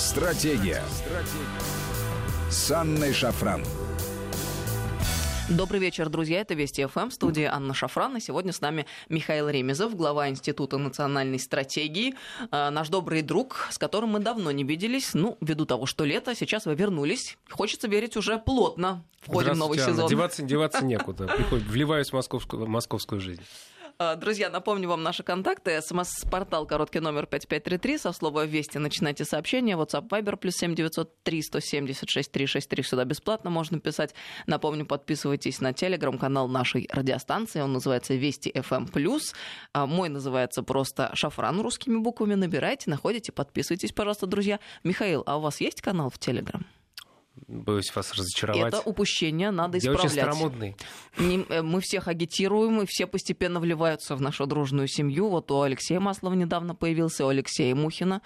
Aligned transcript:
Стратегия. 0.00 0.82
Стратегия. 0.88 2.50
С 2.50 2.70
Анной 2.70 3.12
Шафран. 3.12 3.62
Добрый 5.50 5.78
вечер, 5.78 6.08
друзья. 6.08 6.40
Это 6.40 6.54
Вести 6.54 6.86
ФМ, 6.86 7.10
в 7.10 7.12
студии 7.12 7.44
Анна 7.44 7.74
Шафран. 7.74 8.16
И 8.16 8.20
сегодня 8.20 8.52
с 8.54 8.62
нами 8.62 8.86
Михаил 9.10 9.50
Ремезов, 9.50 9.94
глава 9.94 10.30
Института 10.30 10.78
национальной 10.78 11.38
стратегии, 11.38 12.14
э, 12.50 12.70
наш 12.70 12.88
добрый 12.88 13.20
друг, 13.20 13.68
с 13.70 13.76
которым 13.76 14.10
мы 14.10 14.20
давно 14.20 14.50
не 14.52 14.64
виделись. 14.64 15.12
Ну, 15.12 15.36
ввиду 15.42 15.66
того, 15.66 15.84
что 15.84 16.06
лето, 16.06 16.34
сейчас 16.34 16.64
вы 16.64 16.74
вернулись. 16.76 17.36
Хочется 17.50 17.86
верить 17.86 18.16
уже 18.16 18.38
плотно. 18.38 19.04
Входим 19.20 19.52
в 19.52 19.56
новый 19.58 19.78
сезон. 19.78 20.08
Деваться, 20.08 20.42
деваться 20.42 20.82
некуда. 20.82 21.26
Приходит, 21.26 21.66
вливаюсь 21.66 22.08
в 22.08 22.14
московскую, 22.14 22.64
в 22.64 22.68
московскую 22.68 23.20
жизнь. 23.20 23.42
А, 24.02 24.16
друзья, 24.16 24.48
напомню 24.48 24.88
вам 24.88 25.02
наши 25.02 25.22
контакты. 25.22 25.78
СМС-портал 25.82 26.64
короткий 26.66 27.00
номер 27.00 27.26
5533. 27.26 27.98
Со 27.98 28.12
слова 28.12 28.46
«Вести» 28.46 28.78
начинайте 28.78 29.26
сообщение. 29.26 29.76
WhatsApp 29.76 30.08
Viber 30.08 30.38
плюс 30.38 30.54
7903 30.56 31.42
176 31.42 32.32
363. 32.32 32.82
Сюда 32.82 33.04
бесплатно 33.04 33.50
можно 33.50 33.78
писать. 33.78 34.14
Напомню, 34.46 34.86
подписывайтесь 34.86 35.60
на 35.60 35.74
телеграм-канал 35.74 36.48
нашей 36.48 36.88
радиостанции. 36.90 37.60
Он 37.60 37.74
называется 37.74 38.14
«Вести 38.14 38.50
FM+.» 38.50 38.88
а 39.74 39.86
Мой 39.86 40.08
называется 40.08 40.62
просто 40.62 41.10
«Шафран» 41.12 41.60
русскими 41.60 41.98
буквами. 41.98 42.32
Набирайте, 42.32 42.88
находите, 42.88 43.32
подписывайтесь, 43.32 43.92
пожалуйста, 43.92 44.26
друзья. 44.26 44.60
Михаил, 44.82 45.24
а 45.26 45.36
у 45.36 45.42
вас 45.42 45.60
есть 45.60 45.82
канал 45.82 46.08
в 46.08 46.18
Телеграм? 46.18 46.64
Боюсь 47.48 47.94
вас 47.94 48.12
разочаровать. 48.14 48.74
Это 48.74 48.80
упущение, 48.80 49.50
надо 49.50 49.78
исправлять. 49.78 50.04
Я 50.04 50.08
очень 50.08 50.34
старомодный. 50.34 50.76
Э, 51.18 51.62
мы 51.62 51.80
всех 51.80 52.08
агитируем, 52.08 52.82
и 52.82 52.86
все 52.86 53.06
постепенно 53.06 53.60
вливаются 53.60 54.16
в 54.16 54.20
нашу 54.20 54.46
дружную 54.46 54.88
семью. 54.88 55.28
Вот 55.28 55.50
у 55.50 55.62
Алексея 55.62 56.00
Маслова 56.00 56.34
недавно 56.34 56.74
появился, 56.74 57.26
у 57.26 57.28
Алексея 57.28 57.74
Мухина. 57.74 58.22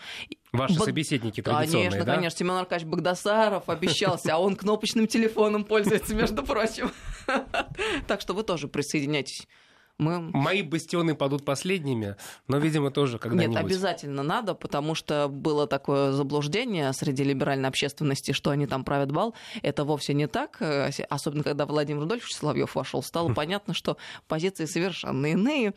Ваши 0.53 0.77
Бог... 0.77 0.85
собеседники 0.85 1.43
традиционные, 1.43 1.91
Конечно, 1.91 2.05
да? 2.07 2.15
конечно. 2.15 2.39
Семен 2.39 2.55
Аркадьевич 2.55 2.91
Богдасаров 2.91 3.69
обещался, 3.69 4.35
а 4.35 4.39
он 4.39 4.55
кнопочным 4.57 5.07
телефоном 5.07 5.65
пользуется, 5.65 6.15
между 6.15 6.43
прочим. 6.43 6.91
Так 8.07 8.21
что 8.21 8.35
вы 8.35 8.43
тоже 8.43 8.69
присоединяйтесь 8.69 9.49
мы... 9.99 10.21
Мои 10.21 10.63
бастионы 10.63 11.15
падут 11.15 11.45
последними, 11.45 12.17
но, 12.49 12.59
видимо, 12.59 12.91
тоже 12.91 13.19
когда-нибудь. 13.19 13.57
Нет, 13.57 13.65
обязательно 13.65 14.23
надо, 14.23 14.55
потому 14.55 14.95
что 14.95 15.29
было 15.29 15.67
такое 15.67 16.13
заблуждение 16.13 16.93
среди 16.93 17.23
либеральной 17.23 17.69
общественности, 17.69 18.33
что 18.33 18.51
они 18.51 18.67
там 18.67 18.85
правят 18.85 19.13
бал. 19.13 19.35
Это 19.63 19.85
вовсе 19.85 20.15
не 20.15 20.27
так. 20.27 20.61
Особенно, 21.09 21.45
когда 21.45 21.67
Владимир 21.67 22.01
Рудольфович 22.01 22.35
Соловьев 22.35 22.75
вошел, 22.75 23.03
стало 23.03 23.31
хм. 23.31 23.35
понятно, 23.35 23.75
что 23.75 23.97
позиции 24.27 24.65
совершенно 24.65 25.27
иные, 25.27 25.75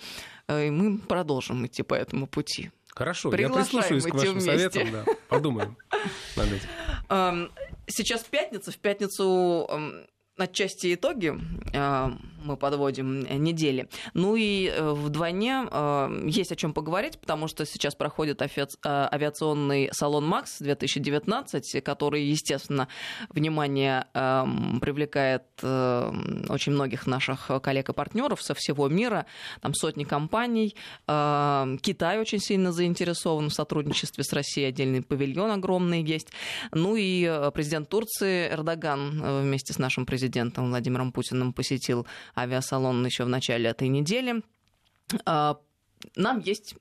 э, 0.48 0.68
и 0.68 0.70
мы 0.72 0.98
продолжим 0.98 1.66
идти 1.66 1.84
по 1.84 1.94
этому 1.94 2.26
пути. 2.28 2.72
Хорошо, 2.90 3.34
я 3.36 3.50
прислушаюсь 3.50 4.04
к 4.04 4.14
вашим 4.14 4.40
вместе. 4.40 4.72
советам, 4.72 4.92
да. 4.92 5.06
подумаем 5.30 5.78
над 6.36 6.48
этим. 6.48 6.70
Эм, 7.10 7.52
сейчас 7.86 8.24
пятница, 8.24 8.72
в 8.72 8.78
пятницу 8.78 9.68
эм, 9.70 10.08
отчасти 10.36 10.96
итоги 10.96 11.40
э, 11.74 12.10
мы 12.44 12.58
подводим 12.58 13.22
недели. 13.44 13.88
Ну 14.14 14.36
и 14.36 14.68
э, 14.68 14.92
вдвойне 14.92 15.68
э, 15.70 16.24
есть 16.28 16.52
о 16.52 16.56
чем 16.56 16.74
поговорить, 16.74 17.20
потому 17.20 17.48
что 17.48 17.66
сейчас 17.66 17.96
проходит 17.96 18.42
авиационный 18.42 19.90
салон 19.92 20.26
МАКС 20.28 20.60
2019, 20.60 21.84
который, 21.84 22.24
естественно, 22.24 22.88
внимание 23.30 24.08
привлекает 24.14 25.44
очень 25.64 26.72
многих 26.72 27.08
наших 27.08 27.50
коллег 27.62 27.90
и 27.90 27.94
партнеров 27.94 28.42
со 28.42 28.54
всего 28.54 28.88
мира. 28.88 29.26
Там 29.62 29.74
сотни 29.74 30.04
компаний. 30.04 30.76
Китай 31.06 32.20
очень 32.20 32.40
сильно 32.40 32.72
заинтересован 32.72 33.50
в 33.50 33.54
сотрудничестве 33.54 34.24
с 34.24 34.34
Россией. 34.34 34.68
Отдельный 34.68 35.02
павильон 35.02 35.52
огромный 35.52 36.04
есть. 36.04 36.30
Ну 36.72 36.96
и 36.98 37.50
президент 37.54 37.90
Турции 37.90 38.50
Эрдоган 38.50 39.42
вместе 39.42 39.74
с 39.74 39.80
нашим 39.80 40.06
президентом 40.06 40.70
Владимиром 40.70 41.12
Путиным 41.12 41.54
посетил 41.54 42.06
авиасалон 42.36 43.06
еще 43.06 43.26
в 43.26 43.30
начале 43.30 43.70
этой 43.70 43.88
недели. 43.88 44.44
А, 45.26 45.60
нам 46.16 46.40
есть 46.40 46.76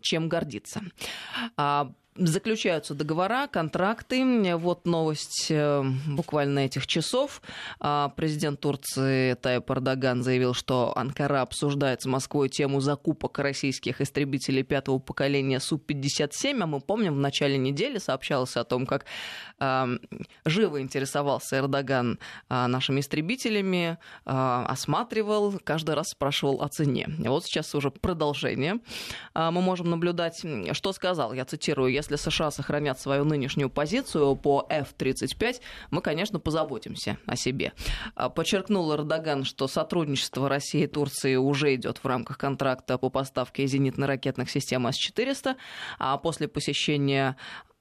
чем 0.00 0.28
гордиться. 0.28 0.82
А, 2.18 2.26
заключаются 2.26 2.94
договора, 2.94 3.46
контракты. 3.46 4.56
Вот 4.56 4.86
новость 4.86 5.46
э, 5.50 5.82
буквально 6.06 6.60
этих 6.60 6.86
часов. 6.86 7.42
А, 7.80 8.10
президент 8.10 8.60
Турции 8.60 9.34
Тайп 9.34 9.70
Эрдоган 9.70 10.22
заявил, 10.22 10.54
что 10.54 10.96
Анкара 10.96 11.42
обсуждает 11.42 12.02
с 12.02 12.06
Москвой 12.06 12.48
тему 12.48 12.80
закупок 12.80 13.38
российских 13.38 14.00
истребителей 14.00 14.62
пятого 14.62 14.98
поколения 14.98 15.60
Су-57. 15.60 16.62
А 16.62 16.66
мы 16.66 16.80
помним, 16.80 17.14
в 17.14 17.18
начале 17.18 17.58
недели 17.58 17.98
сообщалось 17.98 18.56
о 18.56 18.64
том, 18.64 18.86
как 18.86 19.04
живо 20.44 20.80
интересовался 20.80 21.58
Эрдоган 21.58 22.18
а, 22.48 22.68
нашими 22.68 23.00
истребителями, 23.00 23.98
а, 24.24 24.64
осматривал, 24.66 25.58
каждый 25.64 25.94
раз 25.94 26.08
спрашивал 26.10 26.62
о 26.62 26.68
цене. 26.68 27.08
Вот 27.18 27.44
сейчас 27.44 27.74
уже 27.74 27.90
продолжение. 27.90 28.78
Мы 29.34 29.60
можем 29.60 29.90
наблюдать, 29.90 30.44
что 30.72 30.92
сказал, 30.92 31.32
я 31.32 31.44
цитирую, 31.44 31.92
если 32.10 32.16
США 32.16 32.50
сохранят 32.50 33.00
свою 33.00 33.24
нынешнюю 33.24 33.70
позицию 33.70 34.36
по 34.36 34.66
F-35, 34.68 35.60
мы, 35.90 36.00
конечно, 36.00 36.38
позаботимся 36.38 37.18
о 37.26 37.36
себе. 37.36 37.72
А, 38.14 38.28
подчеркнул 38.28 38.92
Эрдоган, 38.94 39.44
что 39.44 39.68
сотрудничество 39.68 40.48
России 40.48 40.82
и 40.82 40.86
Турции 40.86 41.36
уже 41.36 41.74
идет 41.74 41.98
в 41.98 42.06
рамках 42.06 42.38
контракта 42.38 42.98
по 42.98 43.10
поставке 43.10 43.64
зенитно-ракетных 43.64 44.50
систем 44.50 44.86
С-400, 44.86 45.56
а 45.98 46.16
после 46.18 46.48
посещения 46.48 47.36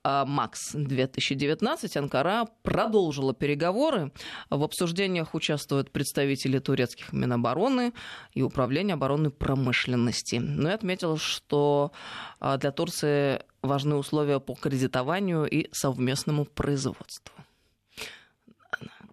а, 0.10 0.26
МАКС 0.26 0.72
2019 0.74 1.98
Анкара 1.98 2.48
продолжила 2.64 3.34
переговоры. 3.34 4.14
В 4.50 4.64
обсуждениях 4.64 5.36
участвуют 5.36 5.92
представители 5.92 6.60
турецких 6.60 7.12
Минобороны 7.12 7.92
и 8.34 8.42
Управления 8.42 8.94
оборонной 8.94 9.32
промышленности. 9.32 10.38
Но 10.38 10.62
ну 10.62 10.70
я 10.70 10.76
отметил, 10.76 11.18
что 11.18 11.92
а, 12.40 12.58
для 12.58 12.72
Турции 12.72 13.42
важны 13.68 13.96
условия 13.96 14.40
по 14.40 14.56
кредитованию 14.56 15.46
и 15.46 15.68
совместному 15.72 16.46
производству. 16.46 17.34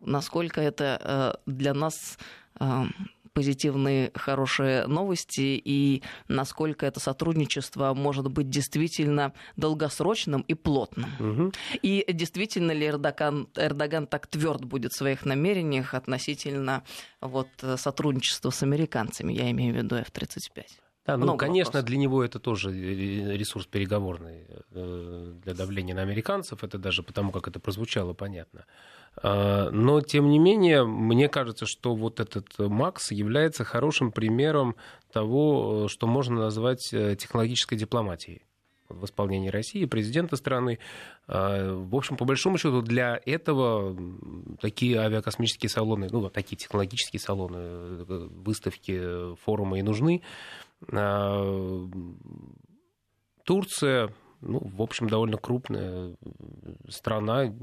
Насколько 0.01 0.61
это 0.61 1.01
э, 1.47 1.51
для 1.51 1.75
нас 1.75 2.19
э, 2.61 2.85
позитивные, 3.35 4.13
хорошие 4.15 4.87
новости 4.87 5.61
и 5.63 6.03
насколько 6.29 6.87
это 6.87 7.01
сотрудничество 7.01 7.93
может 7.93 8.31
быть 8.31 8.49
действительно 8.49 9.33
долгосрочным 9.57 10.43
и 10.43 10.55
плотным. 10.55 11.11
Угу. 11.19 11.53
И 11.83 12.05
действительно 12.09 12.73
ли 12.73 12.87
Эрдоган, 12.87 13.49
Эрдоган 13.57 14.07
так 14.07 14.29
тверд 14.29 14.65
будет 14.65 14.93
в 14.93 14.97
своих 14.97 15.27
намерениях 15.27 15.95
относительно 15.95 16.85
вот, 17.21 17.49
сотрудничества 17.77 18.51
с 18.51 18.63
американцами, 18.63 19.33
я 19.33 19.51
имею 19.51 19.75
в 19.75 19.77
виду 19.77 19.97
F-35? 19.97 20.84
Да, 21.07 21.19
ну, 21.19 21.25
Много 21.25 21.39
конечно, 21.39 21.81
вопросов. 21.81 21.87
для 21.87 21.97
него 21.99 22.25
это 22.25 22.39
тоже 22.39 22.73
ресурс 22.73 23.67
переговорный 23.67 24.47
э, 24.71 25.35
для 25.45 25.53
давления 25.53 25.95
на 25.95 26.01
американцев. 26.01 26.65
Это 26.65 26.79
даже 26.79 27.03
потому, 27.03 27.31
как 27.31 27.47
это 27.47 27.61
прозвучало, 27.61 28.15
понятно. 28.15 28.65
А, 29.23 29.71
но, 29.71 30.01
тем 30.01 30.31
не 30.31 30.39
менее, 30.39 30.85
мне 30.85 31.29
кажется, 31.29 31.67
что 31.67 31.95
вот 31.95 32.21
этот 32.21 32.59
Макс 32.59 33.11
является 33.11 33.65
хорошим 33.65 34.13
примером 34.13 34.77
того, 35.13 35.89
что 35.89 36.07
можно 36.07 36.41
назвать 36.41 36.93
э, 36.93 37.17
технологической 37.17 37.77
дипломатией 37.77 38.43
в 38.89 39.05
исполнении 39.05 39.49
России, 39.49 39.85
президента 39.87 40.37
страны. 40.37 40.79
А, 41.27 41.75
в 41.75 41.95
общем, 41.95 42.17
по 42.17 42.25
большому 42.25 42.59
счету, 42.59 42.83
для 42.83 43.21
этого 43.25 43.97
такие 44.61 44.99
авиакосмические 44.99 45.69
салоны, 45.69 46.09
ну, 46.11 46.29
такие 46.31 46.57
технологические 46.57 47.21
салоны, 47.21 47.57
э, 47.59 48.29
выставки, 48.31 49.35
форумы 49.45 49.81
и 49.81 49.83
нужны. 49.83 50.23
А, 50.93 51.89
Турция, 53.45 54.13
ну, 54.41 54.61
в 54.61 54.83
общем, 54.83 55.09
довольно 55.09 55.37
крупная 55.37 56.17
страна, 56.89 57.55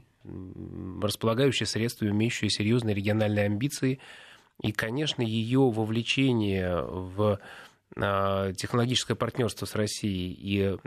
располагающая 1.01 1.65
средствами, 1.65 2.11
имеющая 2.11 2.49
серьезные 2.49 2.95
региональные 2.95 3.45
амбиции. 3.45 3.99
И, 4.61 4.71
конечно, 4.71 5.23
ее 5.23 5.71
вовлечение 5.71 6.81
в 6.81 7.39
а, 7.97 8.53
технологическое 8.53 9.15
партнерство 9.15 9.65
с 9.65 9.75
Россией 9.75 10.33
и 10.33 10.77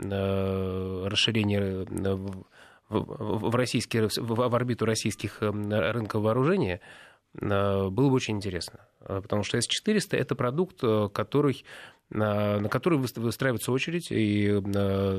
расширение 1.07 1.85
в, 2.87 3.55
российские, 3.55 4.09
в 4.15 4.55
орбиту 4.55 4.85
российских 4.85 5.41
рынков 5.41 6.21
вооружения 6.21 6.81
было 7.33 7.89
бы 7.89 8.13
очень 8.13 8.35
интересно. 8.37 8.87
Потому 8.99 9.43
что 9.43 9.59
С-400 9.59 10.15
это 10.15 10.35
продукт, 10.35 10.81
который 11.13 11.65
на 12.09 12.69
который 12.69 12.99
выстраивается 12.99 13.71
очередь, 13.71 14.07
и 14.11 14.61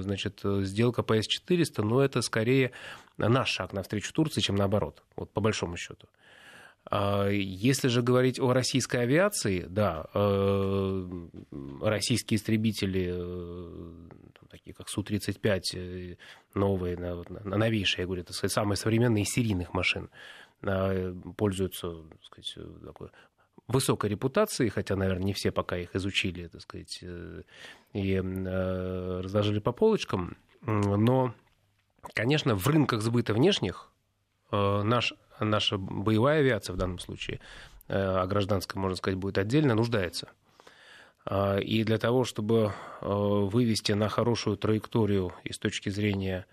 значит, 0.02 0.40
сделка 0.44 1.02
по 1.02 1.14
С-400, 1.14 1.82
но 1.82 2.00
это 2.00 2.22
скорее 2.22 2.70
наш 3.18 3.48
шаг 3.48 3.72
навстречу 3.72 4.12
Турции, 4.12 4.40
чем 4.40 4.56
наоборот, 4.56 5.02
вот 5.16 5.30
по 5.32 5.40
большому 5.40 5.76
счету. 5.76 6.06
А, 6.88 7.28
если 7.28 7.88
же 7.88 8.02
говорить 8.02 8.38
о 8.38 8.52
российской 8.52 9.02
авиации, 9.02 9.66
да, 9.68 10.06
э, 10.14 11.28
российские 11.82 12.36
истребители, 12.36 13.10
э, 13.12 14.08
такие 14.48 14.72
как 14.72 14.88
Су-35, 14.88 15.60
э, 15.74 16.16
новые, 16.54 16.96
новейшие, 16.96 18.02
я 18.02 18.06
говорю, 18.06 18.22
это 18.22 18.32
самые 18.32 18.76
современные 18.76 19.24
серийных 19.24 19.74
машин, 19.74 20.10
пользуются 21.36 21.90
так 22.10 22.24
сказать, 22.24 22.54
такой 22.84 23.08
высокой 23.68 24.10
репутацией, 24.10 24.70
хотя, 24.70 24.96
наверное, 24.96 25.24
не 25.24 25.32
все 25.32 25.50
пока 25.50 25.76
их 25.76 25.94
изучили, 25.96 26.46
так 26.46 26.60
сказать, 26.60 27.02
и 27.92 28.18
разложили 28.18 29.58
по 29.58 29.72
полочкам, 29.72 30.36
но, 30.62 31.34
конечно, 32.14 32.54
в 32.54 32.66
рынках 32.66 33.02
сбыта 33.02 33.34
внешних 33.34 33.90
наш 34.50 35.14
наша 35.40 35.78
боевая 35.78 36.40
авиация 36.40 36.74
в 36.74 36.76
данном 36.76 36.98
случае, 36.98 37.40
э, 37.88 37.94
а 37.94 38.26
гражданская, 38.26 38.80
можно 38.80 38.96
сказать, 38.96 39.18
будет 39.18 39.38
отдельно, 39.38 39.74
нуждается. 39.74 40.28
И 41.60 41.82
для 41.84 41.98
того, 41.98 42.22
чтобы 42.22 42.72
э, 43.00 43.06
вывести 43.08 43.92
на 43.92 44.08
хорошую 44.08 44.56
траекторию 44.56 45.32
и 45.42 45.52
с 45.52 45.58
точки 45.58 45.88
зрения 45.88 46.46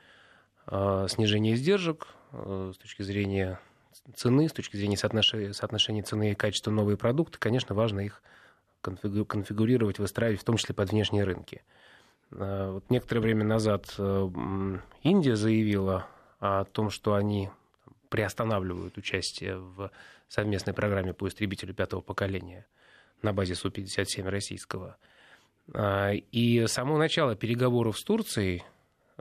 э, 0.65 1.05
снижения 1.09 1.53
издержек, 1.53 2.07
с 2.31 2.77
точки 2.77 3.03
зрения 3.03 3.59
цены, 4.15 4.49
с 4.49 4.53
точки 4.53 4.77
зрения 4.77 4.97
соотношения, 4.97 5.53
соотношения 5.53 6.03
цены 6.03 6.31
и 6.31 6.35
качества 6.35 6.71
новые 6.71 6.97
продукты, 6.97 7.37
конечно, 7.39 7.75
важно 7.75 8.01
их 8.01 8.21
конфигурировать, 8.81 9.99
выстраивать, 9.99 10.41
в 10.41 10.43
том 10.43 10.57
числе 10.57 10.75
под 10.75 10.91
внешние 10.91 11.23
рынки. 11.23 11.63
Вот 12.31 12.89
некоторое 12.89 13.21
время 13.21 13.45
назад 13.45 13.93
Индия 13.97 15.35
заявила 15.35 16.07
о 16.39 16.65
том, 16.65 16.89
что 16.89 17.13
они 17.13 17.49
приостанавливают 18.09 18.97
участие 18.97 19.57
в 19.57 19.89
совместной 20.27 20.73
программе 20.73 21.13
по 21.13 21.27
истребителю 21.27 21.73
пятого 21.73 22.01
поколения 22.01 22.65
на 23.21 23.33
базе 23.33 23.55
Су-57 23.55 24.27
российского. 24.29 24.97
А, 25.73 26.11
и 26.11 26.67
само 26.67 26.97
начало 26.97 27.35
переговоров 27.35 27.97
с 27.97 28.03
Турцией 28.03 28.63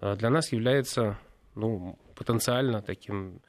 для 0.00 0.30
нас 0.30 0.52
является 0.52 1.18
ну, 1.54 1.98
потенциально 2.14 2.82
таким 2.82 3.40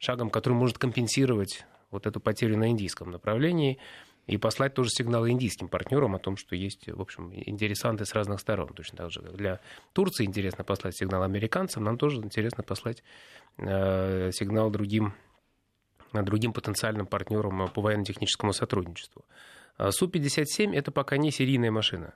шагом, 0.00 0.30
который 0.30 0.54
может 0.54 0.78
компенсировать 0.78 1.64
вот 1.90 2.06
эту 2.06 2.20
потерю 2.20 2.56
на 2.56 2.70
индийском 2.70 3.10
направлении 3.10 3.78
и 4.26 4.36
послать 4.38 4.74
тоже 4.74 4.90
сигналы 4.90 5.30
индийским 5.30 5.68
партнерам 5.68 6.14
о 6.14 6.18
том, 6.18 6.36
что 6.36 6.56
есть, 6.56 6.88
в 6.88 7.00
общем, 7.00 7.32
интересанты 7.34 8.06
с 8.06 8.14
разных 8.14 8.40
сторон. 8.40 8.72
Точно 8.74 8.96
так 8.96 9.10
же 9.10 9.20
для 9.20 9.60
Турции 9.92 10.24
интересно 10.24 10.64
послать 10.64 10.96
сигнал 10.96 11.22
американцам, 11.22 11.84
нам 11.84 11.98
тоже 11.98 12.16
интересно 12.16 12.62
послать 12.62 13.02
э, 13.58 14.30
сигнал 14.32 14.70
другим, 14.70 15.14
другим 16.12 16.52
потенциальным 16.52 17.06
партнерам 17.06 17.68
по 17.68 17.82
военно-техническому 17.82 18.52
сотрудничеству. 18.52 19.24
А 19.76 19.90
Су-57 19.92 20.74
это 20.74 20.92
пока 20.92 21.16
не 21.18 21.30
серийная 21.30 21.70
машина. 21.70 22.14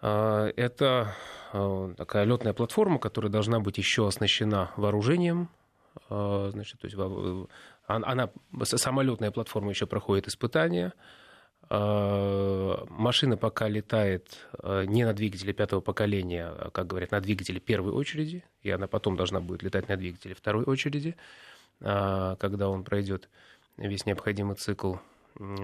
Это 0.00 1.14
э, 1.52 1.94
такая 1.96 2.24
летная 2.24 2.54
платформа, 2.54 2.98
которая 2.98 3.30
должна 3.30 3.60
быть 3.60 3.76
еще 3.76 4.06
оснащена 4.06 4.70
вооружением, 4.76 5.50
значит, 6.08 6.80
то 6.80 6.86
есть 6.86 6.96
она, 7.86 8.30
самолетная 8.62 9.30
платформа 9.30 9.70
еще 9.70 9.86
проходит 9.86 10.28
испытания. 10.28 10.92
А, 11.72 12.84
машина 12.88 13.36
пока 13.36 13.68
летает 13.68 14.48
а, 14.58 14.84
не 14.84 15.04
на 15.04 15.12
двигателе 15.12 15.52
пятого 15.52 15.80
поколения, 15.80 16.46
а, 16.46 16.70
как 16.70 16.88
говорят, 16.88 17.12
на 17.12 17.20
двигателе 17.20 17.60
первой 17.60 17.92
очереди, 17.92 18.44
и 18.62 18.70
она 18.70 18.88
потом 18.88 19.16
должна 19.16 19.40
будет 19.40 19.62
летать 19.62 19.88
на 19.88 19.96
двигателе 19.96 20.34
второй 20.34 20.64
очереди, 20.64 21.16
когда 21.78 22.68
он 22.68 22.84
пройдет 22.84 23.30
весь 23.78 24.04
необходимый 24.04 24.56
цикл, 24.56 24.96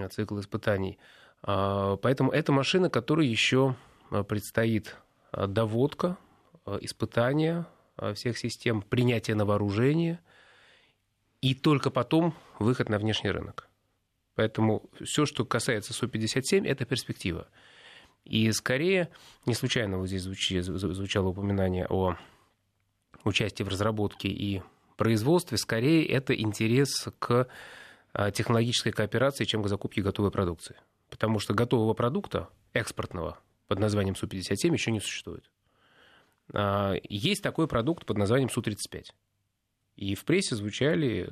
цикл 0.09 0.39
испытаний. 0.39 0.97
Поэтому 1.43 2.31
это 2.31 2.51
машина, 2.51 2.89
которой 2.89 3.27
еще 3.27 3.75
предстоит 4.09 4.95
доводка, 5.31 6.17
испытания 6.81 7.67
всех 8.15 8.37
систем, 8.37 8.81
принятие 8.81 9.35
на 9.35 9.45
вооружение– 9.45 10.19
и 11.41 11.53
только 11.53 11.89
потом 11.89 12.33
выход 12.59 12.89
на 12.89 12.97
внешний 12.97 13.31
рынок. 13.31 13.69
Поэтому 14.35 14.89
все, 15.03 15.25
что 15.25 15.45
касается 15.45 15.93
Су-57, 15.93 16.65
это 16.67 16.85
перспектива. 16.85 17.47
И 18.23 18.51
скорее, 18.51 19.09
не 19.45 19.53
случайно 19.53 19.97
вот 19.97 20.07
здесь 20.07 20.23
звучало 20.23 21.29
упоминание 21.29 21.87
о 21.87 22.17
участии 23.23 23.63
в 23.63 23.69
разработке 23.69 24.27
и 24.27 24.61
производстве, 24.95 25.57
скорее 25.57 26.05
это 26.07 26.33
интерес 26.33 27.07
к 27.19 27.47
а, 28.13 28.31
технологической 28.31 28.91
кооперации, 28.91 29.45
чем 29.45 29.63
к 29.63 29.67
закупке 29.67 30.01
готовой 30.01 30.31
продукции. 30.31 30.75
Потому 31.09 31.39
что 31.39 31.53
готового 31.53 31.93
продукта, 31.93 32.49
экспортного, 32.73 33.39
под 33.67 33.79
названием 33.79 34.15
Су-57 34.15 34.73
еще 34.73 34.91
не 34.91 34.99
существует. 34.99 35.49
А, 36.53 36.95
есть 37.03 37.43
такой 37.43 37.67
продукт 37.67 38.05
под 38.05 38.17
названием 38.17 38.49
Су-35. 38.49 39.11
И 39.95 40.15
в 40.15 40.25
прессе 40.25 40.55
звучали 40.55 41.29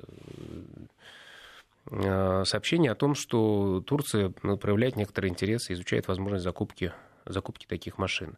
э, 1.92 2.44
сообщения 2.46 2.92
о 2.92 2.96
том, 2.96 3.14
что 3.14 3.82
Турция 3.82 4.34
ну, 4.42 4.58
проявляет 4.58 4.96
некоторый 4.96 5.28
интерес 5.28 5.70
и 5.70 5.74
изучает 5.74 6.08
возможность 6.08 6.44
закупки, 6.44 6.92
закупки 7.26 7.68
таких 7.68 7.98
машин. 7.98 8.38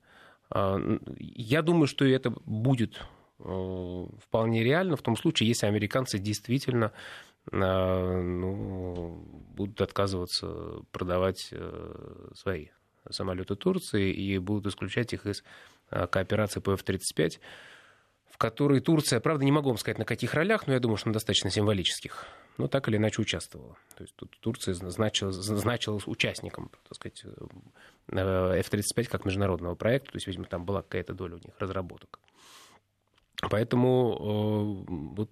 А, 0.49 0.79
я 1.17 1.61
думаю, 1.61 1.87
что 1.87 2.05
это 2.05 2.31
будет 2.45 3.01
э, 3.39 4.07
вполне 4.21 4.63
реально 4.63 4.97
в 4.97 5.01
том 5.01 5.15
случае, 5.15 5.47
если 5.47 5.65
американцы 5.65 6.19
действительно 6.19 6.91
э, 7.49 7.57
ну, 7.57 9.25
будут 9.55 9.79
отказываться 9.79 10.81
продавать 10.91 11.53
свои 12.35 12.67
самолеты 13.09 13.55
Турции 13.55 14.11
и 14.11 14.37
будут 14.37 14.67
исключать 14.67 15.13
их 15.13 15.25
из 15.25 15.43
кооперации 15.89 16.59
по 16.59 16.73
F-35 16.73 17.39
в 18.37 18.39
которой 18.39 18.81
Турция, 18.81 19.19
правда, 19.19 19.45
не 19.45 19.51
могу 19.51 19.69
вам 19.69 19.79
сказать, 19.79 19.97
на 19.97 20.05
каких 20.05 20.35
ролях, 20.35 20.67
но 20.67 20.73
я 20.73 20.79
думаю, 20.79 20.97
что 20.97 21.07
на 21.07 21.13
достаточно 21.13 21.49
символических, 21.49 22.27
но 22.59 22.67
так 22.67 22.87
или 22.87 22.97
иначе 22.97 23.19
участвовала. 23.19 23.77
То 23.95 24.03
есть 24.03 24.15
тут 24.15 24.37
Турция 24.39 24.75
значилась, 24.75 25.35
значилась 25.37 26.05
участником, 26.05 26.69
так 26.83 26.93
сказать, 26.93 27.23
э, 27.25 28.59
F-35 28.59 29.05
как 29.05 29.25
международного 29.25 29.73
проекта, 29.73 30.11
то 30.11 30.17
есть, 30.17 30.27
видимо, 30.27 30.45
там 30.45 30.65
была 30.65 30.83
какая-то 30.83 31.15
доля 31.15 31.37
у 31.37 31.39
них 31.39 31.55
разработок. 31.57 32.19
Поэтому, 33.49 34.85
э, 34.87 34.93
вот, 35.15 35.31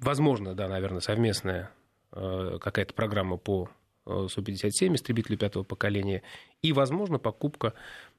возможно, 0.00 0.54
да, 0.54 0.66
наверное, 0.66 1.00
совместная 1.00 1.70
э, 2.12 2.58
какая-то 2.58 2.94
программа 2.94 3.36
по 3.36 3.68
Су-57, 4.06 4.94
истребителю 4.94 5.36
пятого 5.36 5.62
поколения, 5.62 6.22
и, 6.62 6.72
возможно, 6.72 7.18
покупка 7.18 7.74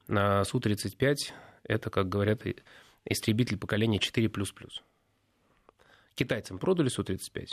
на 0.06 0.44
Су-35, 0.44 1.32
это, 1.68 1.90
как 1.90 2.08
говорят, 2.08 2.42
истребитель 3.04 3.58
поколения 3.58 3.98
4++. 3.98 4.30
Китайцам 6.14 6.58
продали 6.58 6.88
Су-35. 6.88 7.50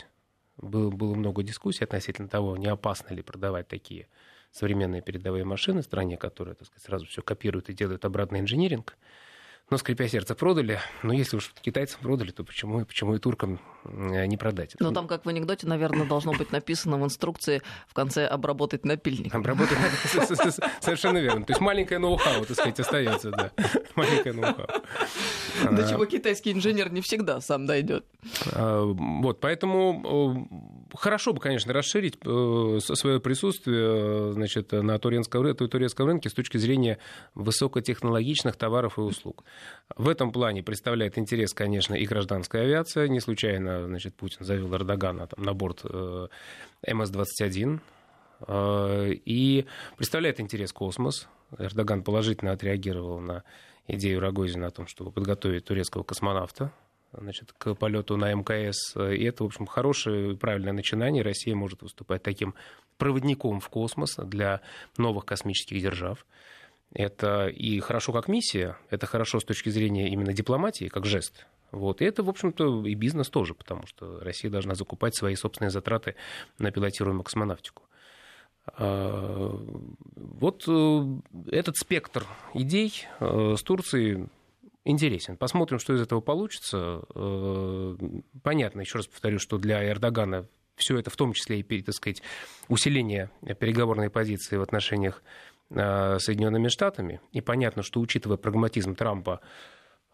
Было, 0.56 0.90
было 0.90 1.14
много 1.14 1.42
дискуссий 1.42 1.84
относительно 1.84 2.28
того, 2.28 2.56
не 2.56 2.66
опасно 2.66 3.12
ли 3.14 3.22
продавать 3.22 3.68
такие 3.68 4.08
современные 4.52 5.02
передовые 5.02 5.44
машины 5.44 5.82
стране, 5.82 6.16
которая 6.16 6.54
так 6.54 6.68
сказать, 6.68 6.84
сразу 6.84 7.06
все 7.06 7.22
копирует 7.22 7.68
и 7.70 7.74
делает 7.74 8.04
обратный 8.04 8.40
инжиниринг 8.40 8.96
но, 9.70 9.78
скрипя 9.78 10.06
сердце, 10.08 10.34
продали. 10.34 10.78
Но 11.02 11.12
если 11.12 11.36
уж 11.36 11.52
китайцам 11.62 12.00
продали, 12.02 12.30
то 12.30 12.44
почему, 12.44 12.84
почему 12.84 13.14
и 13.14 13.18
туркам 13.18 13.60
э, 13.84 14.26
не 14.26 14.36
продать? 14.36 14.76
Ну, 14.78 14.92
там, 14.92 15.08
как 15.08 15.24
в 15.24 15.28
анекдоте, 15.28 15.66
наверное, 15.66 16.06
должно 16.06 16.32
быть 16.32 16.52
написано 16.52 16.98
в 16.98 17.04
инструкции 17.04 17.62
в 17.88 17.94
конце 17.94 18.26
«обработать 18.26 18.84
напильник». 18.84 19.34
Обработать, 19.34 19.78
совершенно 20.80 21.18
верно. 21.18 21.46
То 21.46 21.52
есть 21.52 21.60
маленькое 21.60 21.98
ноу-хау, 21.98 22.44
так 22.44 22.56
сказать, 22.56 22.78
остается, 22.78 23.30
да. 23.30 23.52
Маленькое 23.94 24.34
ноу-хау. 24.34 24.66
До 25.74 25.84
а. 25.84 25.88
чего 25.88 26.04
китайский 26.04 26.52
инженер 26.52 26.92
не 26.92 27.00
всегда 27.00 27.40
сам 27.40 27.66
дойдет. 27.66 28.04
А, 28.52 28.84
вот, 28.84 29.40
поэтому 29.40 30.46
хорошо 30.94 31.32
бы, 31.32 31.40
конечно, 31.40 31.72
расширить 31.72 32.18
э, 32.24 32.78
свое 32.80 33.20
присутствие 33.20 34.32
значит, 34.32 34.72
на 34.72 34.98
турецком, 34.98 35.54
турецком 35.54 36.06
рынке 36.06 36.28
с 36.28 36.32
точки 36.32 36.56
зрения 36.56 36.98
высокотехнологичных 37.34 38.56
товаров 38.56 38.98
и 38.98 39.02
услуг. 39.02 39.44
В 39.96 40.08
этом 40.08 40.32
плане 40.32 40.62
представляет 40.62 41.18
интерес, 41.18 41.52
конечно, 41.52 41.94
и 41.94 42.06
гражданская 42.06 42.62
авиация. 42.62 43.08
Не 43.08 43.20
случайно 43.20 43.86
значит, 43.86 44.14
Путин 44.14 44.44
завел 44.44 44.74
Эрдогана 44.74 45.26
там, 45.26 45.44
на 45.44 45.54
борт 45.54 45.80
э, 45.84 46.28
МС-21. 46.86 47.80
Э, 48.46 49.10
и 49.12 49.66
представляет 49.96 50.40
интерес 50.40 50.72
космос. 50.72 51.28
Эрдоган 51.58 52.02
положительно 52.02 52.52
отреагировал 52.52 53.20
на 53.20 53.42
идею 53.86 54.20
Рогозина 54.20 54.68
о 54.68 54.70
том, 54.70 54.86
чтобы 54.86 55.12
подготовить 55.12 55.64
турецкого 55.64 56.02
космонавта 56.02 56.72
значит, 57.20 57.52
к 57.52 57.74
полету 57.74 58.16
на 58.16 58.32
МКС. 58.32 58.96
И 58.96 59.24
это, 59.24 59.44
в 59.44 59.46
общем, 59.46 59.66
хорошее 59.66 60.32
и 60.32 60.36
правильное 60.36 60.72
начинание. 60.72 61.22
Россия 61.22 61.54
может 61.54 61.82
выступать 61.82 62.22
таким 62.22 62.54
проводником 62.98 63.60
в 63.60 63.68
космос 63.68 64.16
для 64.16 64.60
новых 64.96 65.24
космических 65.24 65.82
держав. 65.82 66.26
Это 66.92 67.48
и 67.48 67.80
хорошо 67.80 68.12
как 68.12 68.28
миссия, 68.28 68.78
это 68.88 69.06
хорошо 69.06 69.40
с 69.40 69.44
точки 69.44 69.68
зрения 69.68 70.08
именно 70.10 70.32
дипломатии, 70.32 70.86
как 70.86 71.06
жест. 71.06 71.46
Вот. 71.72 72.00
И 72.00 72.04
это, 72.04 72.22
в 72.22 72.28
общем-то, 72.28 72.86
и 72.86 72.94
бизнес 72.94 73.28
тоже, 73.28 73.54
потому 73.54 73.86
что 73.86 74.20
Россия 74.20 74.50
должна 74.50 74.76
закупать 74.76 75.16
свои 75.16 75.34
собственные 75.34 75.70
затраты 75.70 76.14
на 76.58 76.70
пилотируемую 76.70 77.24
космонавтику. 77.24 77.82
А, 78.66 79.60
вот 80.14 80.64
э, 80.68 81.04
этот 81.50 81.76
спектр 81.76 82.26
идей 82.54 83.06
э, 83.18 83.54
с 83.58 83.62
Турцией 83.62 84.28
интересен. 84.84 85.36
Посмотрим, 85.36 85.78
что 85.78 85.94
из 85.94 86.00
этого 86.00 86.20
получится. 86.20 87.02
Э, 87.14 87.96
понятно, 88.42 88.80
еще 88.80 88.98
раз 88.98 89.06
повторю, 89.06 89.38
что 89.38 89.58
для 89.58 89.88
Эрдогана 89.88 90.46
все 90.76 90.98
это 90.98 91.10
в 91.10 91.16
том 91.16 91.32
числе 91.32 91.60
и, 91.60 91.82
так 91.82 91.94
сказать, 91.94 92.22
усиление 92.68 93.30
переговорной 93.60 94.10
позиции 94.10 94.56
в 94.56 94.62
отношениях 94.62 95.22
с 95.70 96.18
Соединенными 96.18 96.68
Штатами. 96.68 97.20
И 97.32 97.40
понятно, 97.40 97.82
что 97.82 98.00
учитывая 98.00 98.36
прагматизм 98.36 98.94
Трампа, 98.94 99.40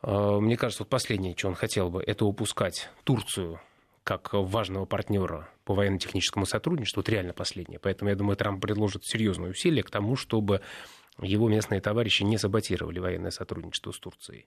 мне 0.02 0.56
кажется, 0.56 0.82
вот 0.84 0.90
последнее, 0.90 1.34
что 1.36 1.48
он 1.48 1.54
хотел 1.54 1.90
бы, 1.90 2.02
это 2.02 2.24
упускать 2.24 2.90
Турцию 3.04 3.60
как 4.04 4.32
важного 4.32 4.86
партнера 4.86 5.48
по 5.64 5.74
военно-техническому 5.74 6.46
сотрудничеству, 6.46 7.00
это 7.00 7.12
реально 7.12 7.32
последнее. 7.32 7.78
Поэтому, 7.78 8.10
я 8.10 8.16
думаю, 8.16 8.36
Трамп 8.36 8.62
предложит 8.62 9.04
серьезные 9.04 9.50
усилия 9.50 9.82
к 9.82 9.90
тому, 9.90 10.16
чтобы 10.16 10.60
его 11.22 11.48
местные 11.48 11.80
товарищи 11.80 12.22
не 12.22 12.38
саботировали 12.38 12.98
военное 12.98 13.30
сотрудничество 13.30 13.92
с 13.92 13.98
Турцией. 13.98 14.46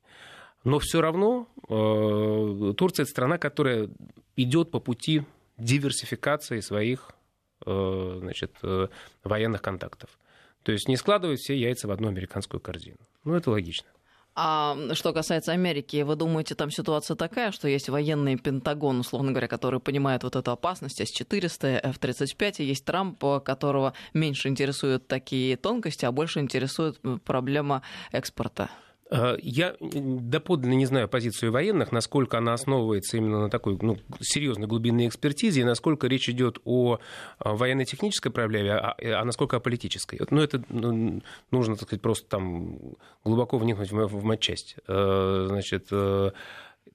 Но 0.63 0.80
все 0.80 1.01
равно 1.01 1.48
э, 1.68 2.74
Турция 2.77 3.03
это 3.03 3.12
страна, 3.12 3.38
которая 3.38 3.89
идет 4.36 4.72
по 4.72 4.80
пути 4.80 5.24
диверсификации 5.58 6.62
своих 6.62 7.12
э, 7.65 8.18
значит, 8.22 8.56
э, 8.63 8.88
военных 9.24 9.62
контактов. 9.62 10.18
То 10.63 10.72
есть 10.72 10.88
не 10.88 10.96
складывать 10.96 11.42
все 11.42 11.58
яйца 11.58 11.88
в 11.88 11.92
одну 11.92 12.08
американскую 12.08 12.62
корзину. 12.62 12.98
Ну, 13.25 13.36
это 13.36 13.51
логично. 13.51 13.88
А 14.35 14.75
что 14.93 15.13
касается 15.13 15.51
Америки, 15.51 16.01
вы 16.01 16.15
думаете, 16.15 16.55
там 16.55 16.71
ситуация 16.71 17.15
такая, 17.15 17.51
что 17.51 17.67
есть 17.67 17.89
военный 17.89 18.35
Пентагон, 18.35 18.99
условно 18.99 19.31
говоря, 19.31 19.47
который 19.47 19.79
понимает 19.79 20.23
вот 20.23 20.35
эту 20.35 20.51
опасность, 20.51 20.99
С-400, 20.99 21.79
F-35, 21.83 22.55
и 22.57 22.63
есть 22.63 22.83
Трамп, 22.83 23.23
которого 23.43 23.93
меньше 24.13 24.47
интересуют 24.49 25.07
такие 25.07 25.55
тонкости, 25.55 26.05
а 26.05 26.11
больше 26.11 26.39
интересует 26.39 26.99
проблема 27.23 27.83
экспорта? 28.11 28.71
Э, 29.12 29.36
я 29.41 29.75
доподлинно 29.79 30.74
не 30.74 30.86
знаю 30.86 31.07
позицию 31.07 31.51
военных, 31.51 31.91
насколько 31.91 32.38
она 32.38 32.53
основывается 32.53 33.17
именно 33.17 33.41
на 33.41 33.50
такой 33.50 33.77
ну, 33.81 33.98
серьезной 34.22 34.67
глубинной 34.67 35.07
экспертизе, 35.07 35.62
и 35.62 35.65
насколько 35.65 36.07
речь 36.07 36.29
идет 36.29 36.60
о 36.65 37.00
военно-технической 37.39 38.31
проблеме, 38.31 38.74
а, 38.74 38.95
а 39.00 39.25
насколько 39.25 39.57
о 39.57 39.60
политической. 39.60 40.19
Ну, 40.29 40.41
это 40.41 40.63
ну, 40.69 41.22
нужно, 41.51 41.75
так 41.75 41.88
сказать, 41.88 42.01
просто 42.01 42.27
там 42.29 42.95
глубоко 43.24 43.57
вникнуть 43.57 43.91
в, 43.91 44.07
в 44.07 44.24
матчасть. 44.24 44.75
Э, 44.88 45.45
значит, 45.48 45.88
э, 45.91 46.31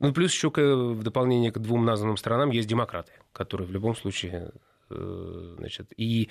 ну, 0.00 0.12
плюс 0.12 0.32
еще 0.32 0.50
в 0.50 1.02
дополнение 1.02 1.50
к 1.50 1.58
двум 1.58 1.84
названным 1.84 2.16
странам 2.16 2.50
есть 2.50 2.68
демократы, 2.68 3.12
которые 3.32 3.66
в 3.66 3.72
любом 3.72 3.96
случае 3.96 4.52
значит, 4.90 5.92
и 5.96 6.28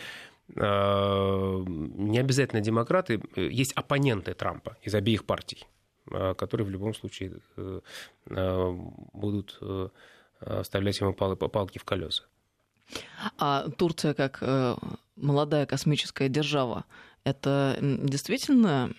не 0.50 2.20
обязательно 2.20 2.62
демократы, 2.62 3.22
есть 3.36 3.74
оппоненты 3.74 4.34
Трампа 4.34 4.78
из 4.82 4.96
обеих 4.96 5.26
партий. 5.26 5.68
Которые 6.10 6.66
в 6.66 6.70
любом 6.70 6.94
случае 6.94 7.42
э, 7.58 7.82
будут 9.14 9.58
э, 9.60 9.90
вставлять 10.62 11.02
ему 11.02 11.14
палки 11.14 11.80
в 11.80 11.84
колеса. 11.84 12.24
А 13.38 13.70
Турция 13.72 14.14
как 14.14 14.38
э, 14.40 14.76
молодая 15.18 15.66
космическая 15.66 16.30
держава, 16.30 16.86
это 17.26 17.78
действительно 17.82 18.94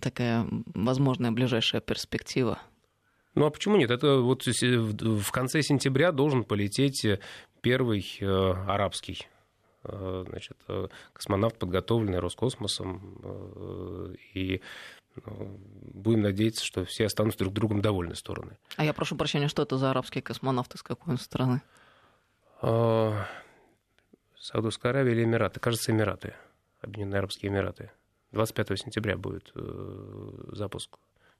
такая 0.00 0.46
возможная 0.74 1.32
ближайшая 1.32 1.82
перспектива? 1.82 2.58
Ну 3.34 3.44
а 3.44 3.50
почему 3.50 3.76
нет? 3.76 3.90
Это 3.90 4.16
вот 4.16 4.46
в 4.46 5.30
конце 5.30 5.62
сентября 5.62 6.12
должен 6.12 6.44
полететь 6.44 7.06
первый 7.60 8.04
арабский 8.20 9.26
значит, 9.84 10.56
космонавт, 11.12 11.58
подготовленный 11.58 12.18
Роскосмосом. 12.18 14.14
И 14.34 14.60
ну, 15.24 15.60
будем 15.94 16.22
надеяться, 16.22 16.64
что 16.64 16.84
все 16.84 17.06
останутся 17.06 17.38
друг 17.38 17.54
другом 17.54 17.80
довольны 17.80 18.14
стороны. 18.14 18.58
А 18.76 18.84
я 18.84 18.92
прошу 18.92 19.16
прощения, 19.16 19.48
что 19.48 19.62
это 19.62 19.78
за 19.78 19.90
арабские 19.90 20.22
космонавты, 20.22 20.78
с 20.78 20.82
какой 20.82 21.14
он 21.14 21.18
страны? 21.18 21.62
Саудовская 24.48 24.92
Аравия 24.92 25.12
или 25.12 25.24
Эмираты? 25.24 25.60
Кажется, 25.60 25.92
Эмираты. 25.92 26.34
Объединенные 26.80 27.18
Арабские 27.18 27.50
Эмираты. 27.50 27.90
25 28.32 28.78
сентября 28.78 29.16
будет 29.16 29.50
э, 29.54 30.32
запуск 30.52 30.98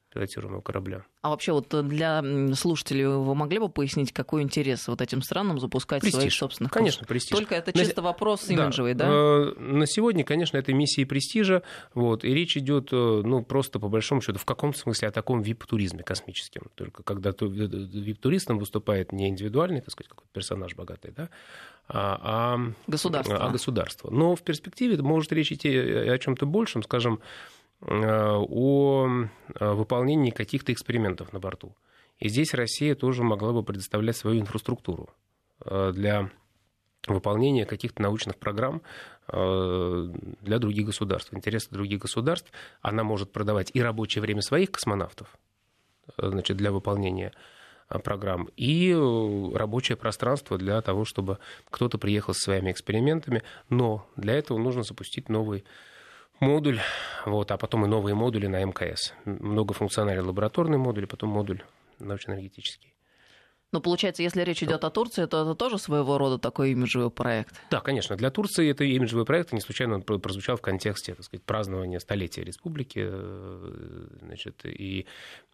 пилотируемого 0.09 0.61
корабля. 0.61 1.03
А 1.21 1.29
вообще 1.29 1.51
вот 1.51 1.67
для 1.87 2.23
слушателей 2.55 3.05
вы 3.05 3.35
могли 3.35 3.59
бы 3.59 3.69
пояснить, 3.69 4.11
какой 4.11 4.41
интерес 4.41 4.87
вот 4.87 5.01
этим 5.01 5.21
странам 5.21 5.59
запускать 5.59 6.01
престиж. 6.01 6.19
своих 6.19 6.33
собственных 6.33 6.71
Конечно, 6.71 7.05
престиж. 7.05 7.37
Только 7.37 7.55
это 7.55 7.71
чисто 7.73 8.01
на... 8.01 8.07
вопрос 8.07 8.49
имиджевый, 8.49 8.93
да? 8.93 9.05
да? 9.07 9.51
На 9.59 9.85
сегодня, 9.85 10.23
конечно, 10.23 10.57
это 10.57 10.73
миссия 10.73 11.05
престижа, 11.05 11.63
вот, 11.93 12.23
и 12.23 12.33
речь 12.33 12.57
идет, 12.57 12.89
э, 12.91 12.95
ну, 12.95 13.43
просто 13.43 13.79
по 13.79 13.89
большому 13.89 14.21
счету, 14.21 14.39
в 14.39 14.45
каком 14.45 14.73
смысле 14.73 15.09
о 15.09 15.11
таком 15.11 15.41
вип-туризме 15.41 16.03
космическом. 16.03 16.69
Только 16.75 17.03
когда 17.03 17.31
вип-туристом 17.31 18.57
выступает 18.57 19.11
не 19.11 19.27
индивидуальный, 19.27 19.81
так 19.81 19.91
сказать, 19.91 20.09
какой-то 20.09 20.31
персонаж 20.31 20.75
богатый, 20.75 21.11
да, 21.15 21.29
а, 21.87 22.19
а 22.21 22.73
государство. 22.87 23.37
А 23.37 23.49
государство. 23.49 24.09
Но 24.09 24.35
в 24.35 24.41
перспективе 24.41 24.97
может 25.01 25.31
речь 25.31 25.51
идти 25.51 25.75
о 25.77 26.17
чем-то 26.17 26.45
большем, 26.45 26.83
скажем, 26.83 27.19
Э, 27.19 27.58
о 27.81 29.07
э, 29.07 29.73
выполнении 29.73 30.31
каких-то 30.31 30.73
экспериментов 30.73 31.31
на 31.33 31.39
борту. 31.39 31.75
И 32.19 32.27
здесь 32.27 32.53
Россия 32.53 32.95
тоже 32.95 33.23
могла 33.23 33.53
бы 33.53 33.63
предоставлять 33.63 34.17
свою 34.17 34.41
инфраструктуру 34.41 35.09
э, 35.65 35.91
для 35.93 36.29
выполнения 37.07 37.65
каких-то 37.65 38.01
научных 38.01 38.37
программ 38.37 38.81
для 39.31 40.59
других 40.59 40.87
государств, 40.87 41.33
интересы 41.33 41.69
других 41.69 42.01
государств. 42.01 42.51
Она 42.81 43.03
может 43.03 43.31
продавать 43.31 43.71
и 43.73 43.81
рабочее 43.81 44.21
время 44.21 44.41
своих 44.41 44.71
космонавтов 44.71 45.37
значит, 46.17 46.57
для 46.57 46.71
выполнения 46.71 47.31
программ, 48.03 48.49
и 48.55 48.93
рабочее 49.53 49.97
пространство 49.97 50.57
для 50.57 50.81
того, 50.81 51.05
чтобы 51.05 51.39
кто-то 51.69 51.97
приехал 51.97 52.33
со 52.33 52.41
своими 52.41 52.71
экспериментами. 52.71 53.43
Но 53.69 54.07
для 54.15 54.33
этого 54.33 54.57
нужно 54.57 54.83
запустить 54.83 55.29
новый 55.29 55.63
модуль, 56.39 56.79
вот, 57.25 57.51
а 57.51 57.57
потом 57.57 57.85
и 57.85 57.87
новые 57.87 58.15
модули 58.15 58.47
на 58.47 58.63
МКС. 58.63 59.13
Многофункциональный 59.25 60.23
лабораторный 60.23 60.77
модуль, 60.77 61.07
потом 61.07 61.29
модуль 61.29 61.63
научно-энергетический. 61.99 62.93
Но 63.71 63.81
получается, 63.81 64.23
если 64.23 64.41
речь 64.41 64.63
идет 64.63 64.83
о 64.83 64.89
Турции, 64.89 65.25
то 65.25 65.43
это 65.43 65.53
тоже 65.53 65.77
своего 65.77 66.17
рода 66.17 66.39
такой 66.39 66.71
имиджевый 66.71 67.11
проект. 67.11 67.53
Да, 67.69 67.81
конечно. 67.81 68.15
Для 68.15 68.31
Турции 68.31 68.71
это 68.71 68.83
имиджевый 68.83 69.25
проект, 69.25 69.51
и 69.51 69.55
не 69.55 69.61
случайно 69.61 69.95
он 69.95 70.01
прозвучал 70.01 70.57
в 70.57 70.61
контексте, 70.61 71.13
так 71.13 71.23
сказать, 71.23 71.43
празднования 71.43 71.99
столетия 71.99 72.43
республики. 72.43 73.01
Э, 73.03 74.07
значит, 74.21 74.65
и 74.65 75.05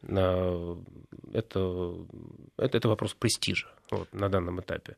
это, 0.01 0.77
это, 1.33 1.97
это 2.57 2.87
вопрос 2.87 3.13
престижа 3.15 3.67
вот, 3.91 4.13
на 4.13 4.29
данном 4.29 4.61
этапе. 4.61 4.95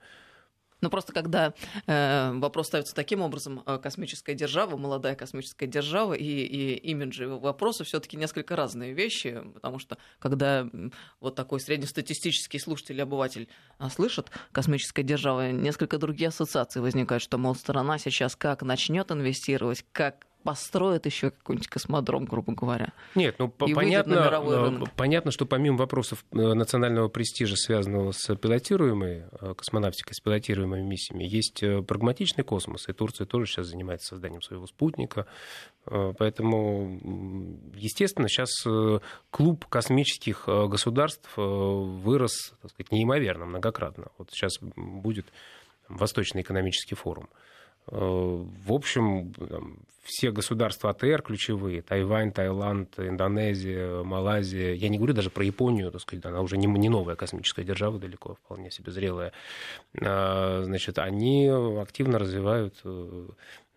Ну, 0.82 0.90
просто 0.90 1.12
когда 1.12 1.54
э, 1.88 2.32
вопрос 2.34 2.68
ставится 2.68 2.94
таким 2.94 3.22
образом, 3.22 3.64
э, 3.66 3.80
космическая 3.82 4.36
держава, 4.36 4.78
молодая 4.78 5.16
космическая 5.16 5.66
держава 5.66 6.14
и, 6.14 6.24
и 6.24 6.76
имиджи 6.76 7.28
вопросы 7.28 7.84
все 7.84 8.00
таки 8.00 8.16
несколько 8.16 8.56
разные 8.56 8.94
вещи, 8.94 9.42
потому 9.56 9.80
что 9.80 9.98
когда 10.20 10.70
вот 11.20 11.36
такой 11.36 11.60
среднестатистический 11.60 12.60
слушатель, 12.60 13.02
обыватель 13.02 13.50
э, 13.80 13.90
слышит 13.90 14.30
космическая 14.52 15.04
держава, 15.04 15.52
несколько 15.52 15.98
другие 15.98 16.28
ассоциации 16.28 16.80
возникают, 16.80 17.24
что, 17.24 17.40
мол, 17.40 17.56
страна 17.56 17.98
сейчас 17.98 18.36
как 18.36 18.62
начнет 18.62 19.12
инвестировать, 19.12 19.84
как 19.92 20.27
построят 20.48 21.06
еще 21.06 21.32
какой-нибудь 21.32 21.68
космодром, 21.68 22.24
грубо 22.24 22.54
говоря. 22.54 22.94
Нет, 23.16 23.36
ну 23.38 23.54
и 23.66 23.74
понятно, 23.74 24.14
э, 24.14 24.86
понятно, 24.96 25.30
что 25.30 25.46
помимо 25.46 25.76
вопросов 25.76 26.24
э, 26.32 26.38
национального 26.38 27.10
престижа, 27.10 27.58
связанного 27.58 28.14
с 28.14 28.34
пилотируемой 28.34 29.26
э, 29.30 29.54
космонавтикой, 29.56 30.14
с 30.16 30.22
пилотируемыми 30.22 30.84
миссиями, 30.84 31.26
есть 31.26 31.60
прагматичный 31.86 32.46
космос, 32.46 32.88
и 32.88 32.94
Турция 32.94 33.28
тоже 33.28 33.48
сейчас 33.48 33.68
занимается 33.68 34.08
созданием 34.08 34.42
своего 34.42 34.68
спутника. 34.68 35.26
Поэтому, 35.84 36.98
естественно, 37.76 38.30
сейчас 38.30 38.52
клуб 39.30 39.66
космических 39.66 40.46
государств 40.48 41.30
вырос, 41.36 42.54
так 42.62 42.72
сказать, 42.72 42.94
неимоверно, 42.94 43.46
многократно. 43.46 44.08
Вот 44.18 44.30
сейчас 44.32 44.60
будет 44.62 45.26
Восточный 45.90 46.42
экономический 46.42 46.96
форум. 46.96 47.28
В 47.88 48.74
общем, 48.74 49.34
все 50.08 50.32
государства 50.32 50.92
АТР 50.92 51.22
ключевые, 51.22 51.82
Тайвань, 51.82 52.32
Таиланд, 52.32 52.98
Индонезия, 52.98 54.04
Малайзия, 54.04 54.74
я 54.74 54.88
не 54.88 54.98
говорю 54.98 55.14
даже 55.14 55.30
про 55.30 55.44
Японию, 55.44 55.92
так 55.92 56.02
сказать, 56.02 56.26
она 56.26 56.42
уже 56.42 56.58
не, 56.58 56.66
не 56.66 56.88
новая 56.88 57.16
космическая 57.16 57.64
держава 57.64 58.00
далеко, 58.00 58.36
вполне 58.36 58.72
себе 58.72 58.92
зрелая, 58.92 59.34
а, 60.02 60.62
значит, 60.64 60.98
они 60.98 61.50
активно 61.50 62.20
развивают 62.20 62.76
э, 62.86 63.28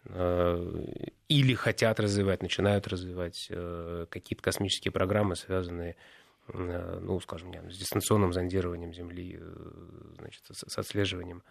э, 0.04 0.84
или 1.28 1.54
хотят 1.54 1.98
развивать, 1.98 2.42
начинают 2.42 2.86
развивать 2.86 3.50
какие-то 4.08 4.42
космические 4.42 4.92
программы, 4.92 5.34
связанные 5.34 5.96
ну, 6.52 7.20
скажем, 7.20 7.52
с 7.70 7.76
дистанционным 7.76 8.32
зондированием 8.32 8.92
Земли, 8.92 9.38
значит, 10.18 10.42
с 10.50 10.78
отслеживанием 10.78 11.44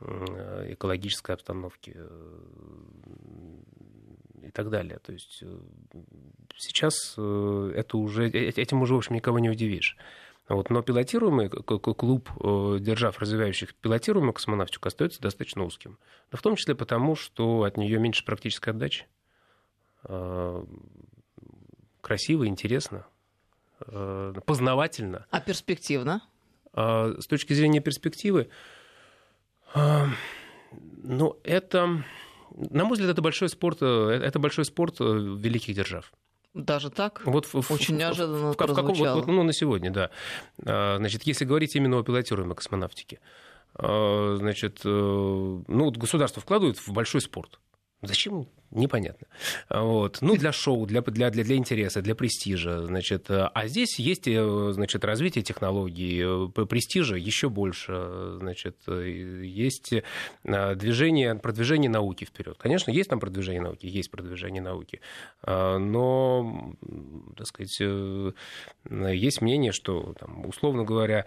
экологической 0.00 1.32
обстановки 1.32 1.96
и 4.42 4.50
так 4.50 4.70
далее. 4.70 4.98
То 4.98 5.12
есть 5.12 5.44
сейчас 6.56 7.12
это 7.12 7.96
уже, 7.96 8.28
этим 8.28 8.82
уже, 8.82 8.94
в 8.94 8.98
общем, 8.98 9.14
никого 9.14 9.38
не 9.38 9.50
удивишь. 9.50 9.96
Вот, 10.48 10.68
но 10.68 10.82
пилотируемый 10.82 11.48
клуб 11.48 12.28
держав, 12.80 13.18
развивающих 13.20 13.74
пилотируемую 13.74 14.32
космонавтику, 14.32 14.88
остается 14.88 15.20
достаточно 15.20 15.62
узким. 15.64 15.96
Но 16.32 16.38
в 16.38 16.42
том 16.42 16.56
числе 16.56 16.74
потому, 16.74 17.14
что 17.14 17.62
от 17.62 17.76
нее 17.76 18.00
меньше 18.00 18.24
практической 18.24 18.70
отдачи. 18.70 19.06
Красиво, 22.00 22.48
интересно, 22.48 23.06
познавательно. 23.78 25.26
А 25.30 25.40
перспективно? 25.40 26.22
С 26.72 27.26
точки 27.28 27.52
зрения 27.52 27.80
перспективы, 27.80 28.48
ну, 29.74 31.38
это, 31.44 32.04
на 32.50 32.84
мой 32.84 32.92
взгляд, 32.92 33.10
это 33.10 33.22
большой 33.22 33.48
спорт, 33.48 33.82
это 33.82 34.38
большой 34.38 34.64
спорт 34.64 35.00
великих 35.00 35.74
держав. 35.74 36.12
Даже 36.52 36.90
так? 36.90 37.22
Вот 37.24 37.46
в, 37.46 37.72
Очень 37.72 37.94
в, 37.94 37.98
неожиданно 37.98 38.38
в, 38.38 38.40
в, 38.50 38.52
в, 38.52 38.56
каком, 38.56 38.92
вот, 38.92 39.26
ну, 39.26 39.42
на 39.44 39.52
сегодня, 39.52 39.90
да. 39.90 40.10
А, 40.66 40.96
значит, 40.98 41.22
если 41.22 41.44
говорить 41.44 41.76
именно 41.76 41.98
о 41.98 42.02
пилотируемой 42.02 42.56
космонавтике, 42.56 43.20
а, 43.74 44.36
значит, 44.36 44.80
э, 44.84 44.88
ну, 44.88 45.90
государство 45.92 46.42
вкладывает 46.42 46.76
в 46.78 46.92
большой 46.92 47.20
спорт. 47.20 47.60
Зачем? 48.02 48.46
Непонятно. 48.70 49.26
Вот. 49.68 50.18
Ну, 50.20 50.36
для 50.36 50.52
шоу, 50.52 50.86
для, 50.86 51.02
для, 51.02 51.30
для, 51.30 51.44
для 51.44 51.56
интереса, 51.56 52.02
для 52.02 52.14
престижа. 52.14 52.86
Значит. 52.86 53.26
А 53.28 53.66
здесь 53.66 53.98
есть 53.98 54.28
э, 54.28 54.70
значит, 54.72 55.04
развитие 55.04 55.42
технологий, 55.42 56.22
э, 56.22 56.66
престижа 56.66 57.16
еще 57.16 57.48
больше. 57.48 58.36
Значит. 58.38 58.76
Есть 58.86 59.92
э, 59.92 60.74
движение, 60.76 61.34
продвижение 61.34 61.90
науки 61.90 62.24
вперед. 62.24 62.56
Конечно, 62.58 62.92
есть 62.92 63.10
там 63.10 63.18
продвижение 63.18 63.60
науки, 63.60 63.86
есть 63.86 64.10
продвижение 64.10 64.62
науки. 64.62 65.00
Но, 65.44 66.76
так 67.36 67.46
сказать, 67.46 67.80
есть 68.90 69.42
мнение, 69.42 69.72
что, 69.72 70.14
там, 70.18 70.46
условно 70.46 70.84
говоря, 70.84 71.26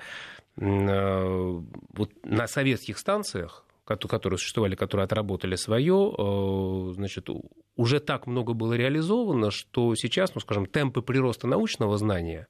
вот 0.56 2.12
на 2.24 2.48
советских 2.48 2.98
станциях 2.98 3.66
которые 3.86 4.38
существовали, 4.38 4.76
которые 4.76 5.06
отработали 5.06 5.56
свое, 5.56 6.14
э, 6.18 6.94
значит, 6.94 7.28
уже 7.76 8.00
так 8.00 8.28
много 8.28 8.54
было 8.54 8.74
реализовано, 8.74 9.52
что 9.52 9.96
сейчас, 9.96 10.34
ну, 10.36 10.42
скажем, 10.42 10.66
темпы 10.66 11.02
прироста 11.02 11.48
научного 11.48 11.98
знания 11.98 12.48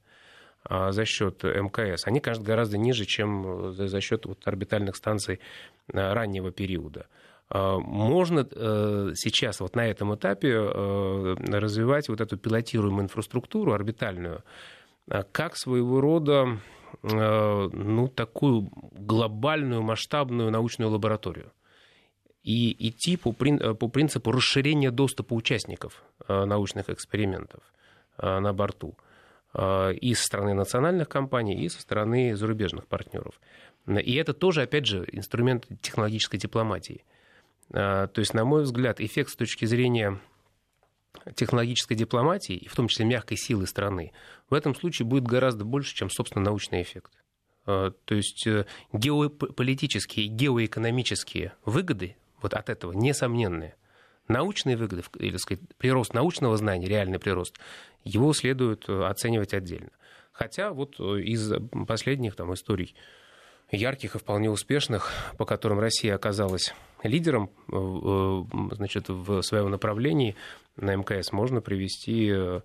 а, 0.64 0.92
за 0.92 1.04
счет 1.04 1.42
МКС, 1.42 2.06
они, 2.06 2.20
конечно, 2.20 2.44
гораздо 2.44 2.78
ниже, 2.78 3.04
чем 3.04 3.68
э, 3.68 3.72
за 3.72 4.00
счет 4.00 4.26
вот 4.26 4.46
орбитальных 4.46 4.96
станций 4.96 5.40
э, 5.92 6.12
раннего 6.12 6.52
периода. 6.52 7.06
А, 7.50 7.78
можно 7.78 8.44
сейчас 9.16 9.60
вот 9.60 9.74
на 9.74 9.86
этом 9.86 10.14
этапе 10.14 10.56
развивать 10.56 12.08
вот 12.08 12.20
эту 12.20 12.36
пилотируемую 12.36 13.04
инфраструктуру 13.04 13.72
орбитальную 13.72 14.42
как 15.32 15.56
своего 15.56 16.00
рода 16.00 16.58
ну, 17.02 18.08
такую 18.08 18.70
глобальную, 18.92 19.82
масштабную 19.82 20.50
научную 20.50 20.90
лабораторию 20.90 21.52
и 22.42 22.88
идти 22.88 23.16
по, 23.16 23.32
по 23.32 23.88
принципу 23.88 24.30
расширения 24.30 24.90
доступа 24.90 25.32
участников 25.34 26.02
э, 26.28 26.44
научных 26.44 26.90
экспериментов 26.90 27.62
э, 28.18 28.38
на 28.38 28.52
борту 28.52 28.96
и 30.00 30.14
со 30.14 30.24
стороны 30.24 30.52
национальных 30.52 31.08
компаний, 31.08 31.54
и 31.54 31.68
со 31.68 31.80
стороны 31.80 32.34
зарубежных 32.34 32.88
партнеров. 32.88 33.40
И 33.86 34.16
это 34.16 34.34
тоже, 34.34 34.62
опять 34.62 34.84
же, 34.84 35.06
инструмент 35.12 35.68
технологической 35.80 36.40
дипломатии. 36.40 37.04
То 37.68 38.10
есть, 38.16 38.34
на 38.34 38.44
мой 38.44 38.64
взгляд, 38.64 39.00
эффект 39.00 39.30
с 39.30 39.36
точки 39.36 39.64
зрения 39.64 40.18
технологической 41.34 41.96
дипломатии, 41.96 42.56
и 42.56 42.68
в 42.68 42.74
том 42.74 42.88
числе 42.88 43.04
мягкой 43.04 43.36
силы 43.36 43.66
страны, 43.66 44.12
в 44.50 44.54
этом 44.54 44.74
случае 44.74 45.06
будет 45.06 45.24
гораздо 45.24 45.64
больше, 45.64 45.94
чем, 45.94 46.10
собственно, 46.10 46.44
научный 46.44 46.82
эффект. 46.82 47.12
А, 47.66 47.92
то 48.04 48.14
есть 48.14 48.46
э, 48.46 48.66
геополитические 48.92 50.26
геоэкономические 50.26 51.52
выгоды 51.64 52.16
вот 52.42 52.54
от 52.54 52.68
этого 52.68 52.92
несомненные. 52.92 53.76
Научные 54.28 54.76
выгоды, 54.76 55.02
или 55.18 55.36
сказать, 55.36 55.62
прирост 55.76 56.14
научного 56.14 56.56
знания, 56.56 56.86
реальный 56.86 57.18
прирост, 57.18 57.58
его 58.04 58.32
следует 58.32 58.88
э, 58.88 59.04
оценивать 59.04 59.54
отдельно. 59.54 59.90
Хотя 60.32 60.72
вот 60.72 60.96
э, 60.98 61.20
из 61.20 61.52
последних 61.86 62.34
там, 62.36 62.52
историй 62.52 62.94
ярких 63.74 64.14
и 64.14 64.18
вполне 64.18 64.50
успешных, 64.50 65.10
по 65.36 65.44
которым 65.44 65.78
Россия 65.78 66.14
оказалась 66.14 66.74
лидером 67.02 67.50
значит, 67.68 69.08
в 69.08 69.42
своем 69.42 69.70
направлении, 69.70 70.36
на 70.76 70.96
МКС 70.96 71.32
можно 71.32 71.60
привести 71.60 72.30
э, 72.32 72.60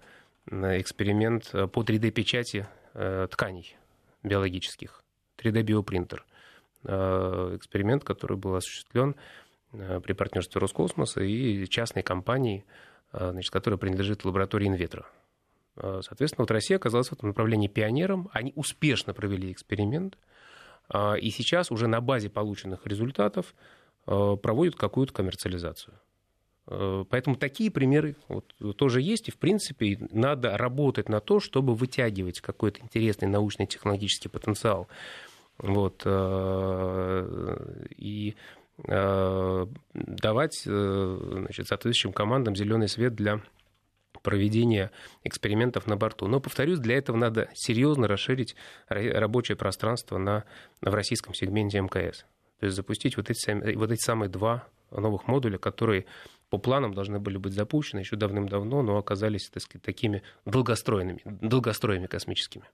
эксперимент 0.48 1.50
э, 1.54 1.68
по 1.68 1.84
3D-печати 1.84 2.68
э, 2.94 3.28
тканей 3.30 3.78
биологических, 4.24 5.04
3D-биопринтер. 5.38 6.24
Эксперимент, 6.84 8.06
который 8.06 8.38
был 8.38 8.56
осуществлен 8.56 9.16
при 9.72 10.14
партнерстве 10.14 10.60
Роскосмоса 10.60 11.22
и 11.22 11.66
частной 11.68 12.04
компании, 12.04 12.64
значит, 13.12 13.52
которая 13.52 13.78
принадлежит 13.78 14.24
лаборатории 14.24 14.68
Инветро. 14.68 15.06
Соответственно, 15.76 16.44
вот 16.44 16.52
Россия 16.52 16.78
оказалась 16.78 17.10
в 17.10 17.14
этом 17.14 17.30
направлении 17.30 17.68
пионером. 17.68 18.30
Они 18.32 18.54
успешно 18.56 19.14
провели 19.14 19.52
эксперимент. 19.52 20.18
И 20.92 21.30
сейчас 21.30 21.72
уже 21.72 21.88
на 21.88 22.02
базе 22.02 22.30
полученных 22.30 22.88
результатов 22.88 23.54
проводят 24.06 24.76
какую-то 24.76 25.14
коммерциализацию. 25.14 25.94
Э, 26.70 27.04
поэтому 27.10 27.36
такие 27.36 27.72
примеры 27.72 28.16
вот, 28.28 28.54
тоже 28.78 29.02
есть, 29.02 29.28
и, 29.28 29.32
в 29.32 29.38
принципе, 29.38 29.98
надо 30.12 30.56
работать 30.58 31.10
на 31.10 31.20
то, 31.20 31.40
чтобы 31.40 31.74
вытягивать 31.76 32.42
какой-то 32.42 32.82
интересный 32.82 33.28
научный 33.28 33.66
технологический 33.66 34.30
потенциал. 34.30 34.88
Вот, 35.58 36.04
э, 36.06 37.86
и 37.98 38.36
э, 38.88 39.68
давать 39.94 40.62
значит, 40.62 41.68
соответствующим 41.68 42.14
командам 42.14 42.56
зеленый 42.56 42.88
свет 42.88 43.16
для 43.16 43.42
проведения 44.22 44.92
экспериментов 45.24 45.88
на 45.88 45.98
борту. 45.98 46.28
Но, 46.28 46.40
повторюсь, 46.40 46.80
для 46.80 46.98
этого 46.98 47.18
надо 47.18 47.50
серьезно 47.54 48.08
расширить 48.08 48.56
рабочее 48.88 49.56
пространство 49.56 50.18
на, 50.18 50.46
в 50.82 50.94
российском 50.94 51.34
сегменте 51.34 51.80
МКС. 51.82 52.26
То 52.60 52.66
есть 52.66 52.76
запустить 52.76 53.18
вот 53.18 53.30
эти, 53.30 53.76
вот 53.76 53.92
эти 53.92 54.02
самые 54.02 54.30
два 54.30 54.68
новых 54.92 55.28
модуля, 55.28 55.58
которые 55.58 56.06
по 56.50 56.58
планам 56.58 56.94
должны 56.94 57.20
были 57.20 57.38
быть 57.38 57.54
запущены 57.54 58.00
еще 58.00 58.16
давным-давно, 58.16 58.82
но 58.82 58.98
оказались 58.98 59.50
так 59.50 59.62
сказать, 59.62 59.84
такими 59.84 60.24
долгостроенными, 60.46 61.22
долгостроями 61.26 62.08
космическими. 62.08 62.66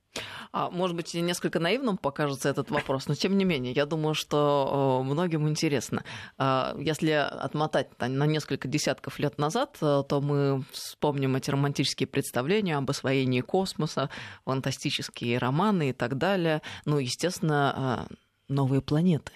А, 0.51 0.69
может 0.69 0.95
быть, 0.95 1.13
несколько 1.13 1.59
наивным 1.59 1.97
покажется 1.97 2.49
этот 2.49 2.71
вопрос, 2.71 3.07
но 3.07 3.15
тем 3.15 3.37
не 3.37 3.43
менее, 3.43 3.73
я 3.73 3.85
думаю, 3.85 4.13
что 4.13 5.01
многим 5.03 5.47
интересно. 5.49 6.03
А, 6.37 6.75
если 6.79 7.11
отмотать 7.11 7.89
на 7.99 8.25
несколько 8.25 8.67
десятков 8.67 9.19
лет 9.19 9.37
назад, 9.37 9.77
э, 9.81 10.03
то 10.07 10.21
мы 10.21 10.63
вспомним 10.71 11.35
эти 11.35 11.49
романтические 11.49 12.07
представления 12.07 12.77
об 12.77 12.89
освоении 12.89 13.41
космоса, 13.41 14.09
фантастические 14.45 15.37
романы 15.37 15.89
и 15.89 15.93
так 15.93 16.17
далее. 16.17 16.61
Ну, 16.85 16.97
естественно, 16.99 18.07
новые 18.47 18.81
планеты 18.81 19.33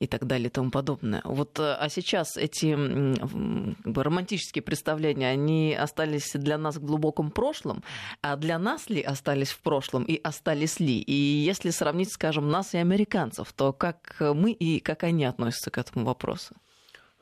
и 0.00 0.06
так 0.06 0.26
далее 0.26 0.46
и 0.46 0.50
тому 0.50 0.70
подобное. 0.70 1.20
Вот, 1.24 1.58
э, 1.60 1.74
а 1.74 1.88
сейчас 1.90 2.36
эти 2.36 2.74
как 2.74 3.92
бы, 3.92 4.02
романтические 4.02 4.62
представления, 4.62 5.28
они 5.28 5.74
остались 5.74 6.32
для 6.32 6.56
нас 6.58 6.76
в 6.76 6.84
глубоком 6.84 7.30
прошлом, 7.30 7.84
а 8.22 8.36
для 8.36 8.58
нас 8.58 8.88
ли 8.88 9.02
остались 9.02 9.50
в 9.50 9.60
прошлом 9.60 10.04
и 10.04 10.18
остались 10.22 10.80
ли? 10.80 11.00
И 11.00 11.12
если 11.12 11.70
сравнить, 11.70 12.12
скажем, 12.12 12.50
нас 12.50 12.74
и 12.74 12.78
американцев, 12.78 13.52
то 13.52 13.72
как 13.72 14.16
мы 14.20 14.52
и 14.52 14.80
как 14.80 15.04
они 15.04 15.26
относятся 15.26 15.70
к 15.70 15.76
этому 15.76 16.06
вопросу? 16.06 16.54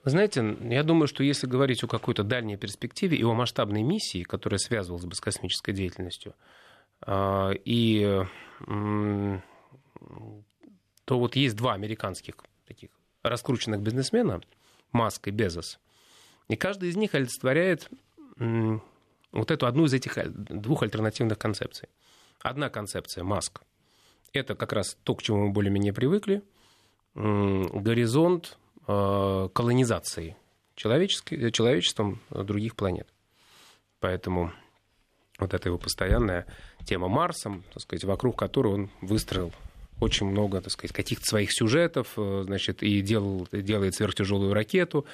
Вы 0.05 0.13
знаете, 0.13 0.57
я 0.63 0.85
думаю, 0.85 1.09
что 1.09 1.25
если 1.25 1.49
говорить 1.49 1.83
о 1.83 1.89
какой-то 1.89 2.23
дальней 2.23 2.57
перспективе 2.57 3.17
и 3.17 3.25
о 3.25 3.35
масштабной 3.35 3.83
миссии, 3.83 4.23
которая 4.23 4.59
связывалась 4.59 5.05
бы 5.05 5.15
с 5.17 5.21
космической 5.21 5.73
деятельностью, 5.73 6.35
а, 7.01 7.51
и 7.65 8.23
то 11.05 11.19
вот 11.19 11.37
есть 11.37 11.57
два 11.57 11.75
американских 11.75 12.37
таких 12.69 12.91
раскрученных 13.23 13.81
бизнесмена, 13.81 14.41
Маск 14.93 15.27
и 15.27 15.31
Безос, 15.33 15.81
и 16.49 16.55
каждый 16.57 16.91
из 16.91 16.97
них 16.97 17.15
олицетворяет 17.15 17.91
вот 18.39 19.51
эту 19.51 19.67
одну 19.67 19.87
из 19.87 19.95
этих 19.95 20.17
двух 20.33 20.83
альтернативных 20.83 21.39
концепций. 21.39 21.89
Одна 22.41 22.71
концепция, 22.71 23.25
Маск, 23.25 23.63
это 24.33 24.55
как 24.55 24.73
раз 24.73 24.97
то, 25.03 25.15
к 25.15 25.23
чему 25.23 25.47
мы 25.47 25.53
более-менее 25.53 25.93
привыкли, 25.93 26.43
горизонт 27.15 28.59
э, 28.87 29.49
колонизации 29.53 30.37
человечеством 30.77 32.21
других 32.31 32.77
планет. 32.77 33.09
Поэтому 33.99 34.53
Вот 35.39 35.55
это 35.55 35.69
его 35.69 35.79
постоянная 35.79 36.47
тема 36.85 37.09
Марсом, 37.09 37.63
так 37.73 37.83
сказать, 37.83 38.05
вокруг 38.05 38.37
которой 38.37 38.75
он 38.75 38.91
выстроил 39.01 39.53
очень 40.01 40.27
много, 40.27 40.61
так 40.61 40.73
сказать, 40.73 40.93
каких-то 40.93 41.27
своих 41.27 41.53
сюжетов, 41.53 42.13
э, 42.17 42.43
значит, 42.47 42.83
и 42.83 43.01
делал, 43.01 43.49
делает 43.53 43.95
сверхтяжелую 43.95 44.55
ракету 44.55 45.07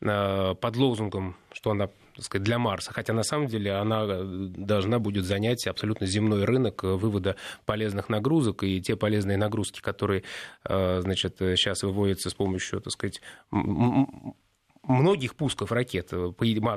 э, 0.00 0.54
под 0.54 0.76
лозунгом, 0.76 1.36
что 1.52 1.72
она 1.72 1.88
так 2.16 2.24
сказать, 2.24 2.44
для 2.44 2.58
Марса, 2.58 2.92
хотя 2.92 3.12
на 3.12 3.22
самом 3.22 3.46
деле 3.46 3.72
она 3.72 4.04
э, 4.08 4.22
должна 4.24 4.98
будет 4.98 5.24
занять 5.24 5.66
абсолютно 5.66 6.06
земной 6.06 6.44
рынок 6.44 6.82
вывода 6.82 7.36
полезных 7.66 8.08
нагрузок, 8.08 8.62
и 8.62 8.80
те 8.80 8.96
полезные 8.96 9.36
нагрузки, 9.36 9.80
которые 9.80 10.24
значит, 10.64 11.36
сейчас 11.38 11.82
выводятся 11.82 12.30
с 12.30 12.34
помощью 12.34 12.80
так 12.80 12.92
сказать, 12.92 13.20
многих 14.90 15.34
пусков 15.34 15.72
ракет. 15.72 16.12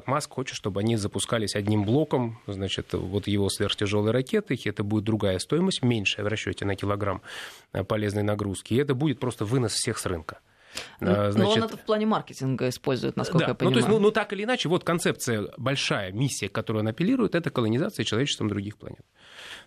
Маск 0.05 0.31
хочет, 0.31 0.55
чтобы 0.55 0.79
они 0.79 0.95
запускались 0.95 1.55
одним 1.55 1.83
блоком, 1.83 2.39
значит, 2.47 2.93
вот 2.93 3.27
его 3.27 3.49
сверхтяжелой 3.49 4.11
ракеты, 4.11 4.57
это 4.65 4.83
будет 4.83 5.03
другая 5.03 5.39
стоимость, 5.39 5.83
меньшая 5.83 6.25
в 6.25 6.27
расчете 6.27 6.65
на 6.65 6.75
килограмм 6.75 7.21
э, 7.73 7.83
полезной 7.83 8.23
нагрузки, 8.23 8.73
и 8.73 8.77
это 8.77 8.95
будет 8.95 9.19
просто 9.19 9.45
вынос 9.45 9.73
всех 9.73 9.97
с 9.97 10.05
рынка. 10.05 10.39
Значит, 10.99 11.35
Но 11.37 11.49
он 11.51 11.63
это 11.63 11.77
в 11.77 11.81
плане 11.81 12.05
маркетинга 12.05 12.69
использует, 12.69 13.15
насколько 13.15 13.45
да, 13.45 13.51
я 13.51 13.55
понимаю. 13.55 13.75
Ну, 13.75 13.81
то 13.81 13.85
есть, 13.85 13.89
ну, 13.89 13.99
ну, 13.99 14.11
так 14.11 14.33
или 14.33 14.43
иначе, 14.43 14.69
вот 14.69 14.83
концепция, 14.83 15.49
большая 15.57 16.11
миссия, 16.11 16.49
которую 16.49 16.81
он 16.81 16.87
апеллирует, 16.87 17.35
это 17.35 17.49
колонизация 17.49 18.03
человечеством 18.03 18.49
других 18.49 18.77
планет. 18.77 19.05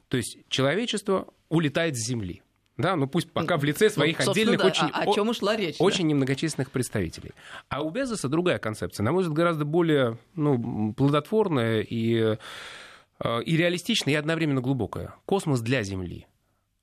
То 0.09 0.17
есть 0.17 0.39
человечество 0.49 1.29
улетает 1.49 1.97
с 1.97 2.07
Земли. 2.09 2.43
Да, 2.77 2.95
ну 2.95 3.07
пусть 3.07 3.31
пока 3.31 3.57
в 3.57 3.65
лице 3.65 3.89
своих 3.89 4.19
ну, 4.25 4.31
отдельных 4.31 4.61
да. 4.61 4.67
очень, 4.67 4.87
о, 4.89 5.11
о 5.11 5.15
чем 5.15 5.29
ушла 5.31 5.57
речь, 5.57 5.77
очень 5.79 6.05
да? 6.05 6.11
немногочисленных 6.11 6.71
представителей. 6.71 7.33
А 7.69 7.83
у 7.83 7.91
Безоса 7.91 8.29
другая 8.29 8.59
концепция, 8.59 9.03
на 9.05 9.13
мой 9.13 9.23
взгляд, 9.23 9.37
гораздо 9.37 9.65
более 9.65 10.19
ну, 10.35 10.93
плодотворная 10.93 11.81
и, 11.81 12.37
э, 13.19 13.43
и 13.43 13.57
реалистичная, 13.57 14.15
и 14.15 14.17
одновременно 14.17 14.61
глубокая. 14.61 15.15
Космос 15.25 15.61
для 15.61 15.83
Земли. 15.83 16.27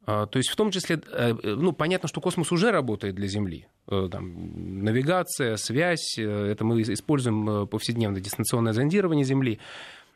А, 0.06 0.26
то 0.26 0.38
есть 0.38 0.50
в 0.50 0.56
том 0.56 0.72
числе, 0.72 1.00
э, 1.12 1.34
ну, 1.44 1.74
понятно, 1.74 2.10
что 2.10 2.22
космос 2.22 2.52
уже 2.52 2.72
работает 2.72 3.14
для 3.14 3.28
Земли. 3.28 3.68
Э, 3.88 4.10
там, 4.12 4.84
навигация, 4.84 5.58
связь, 5.58 6.18
это 6.18 6.66
мы 6.66 6.82
используем 6.82 7.68
повседневно 7.68 8.20
дистанционное 8.20 8.74
зондирование 8.74 9.26
Земли. 9.26 9.60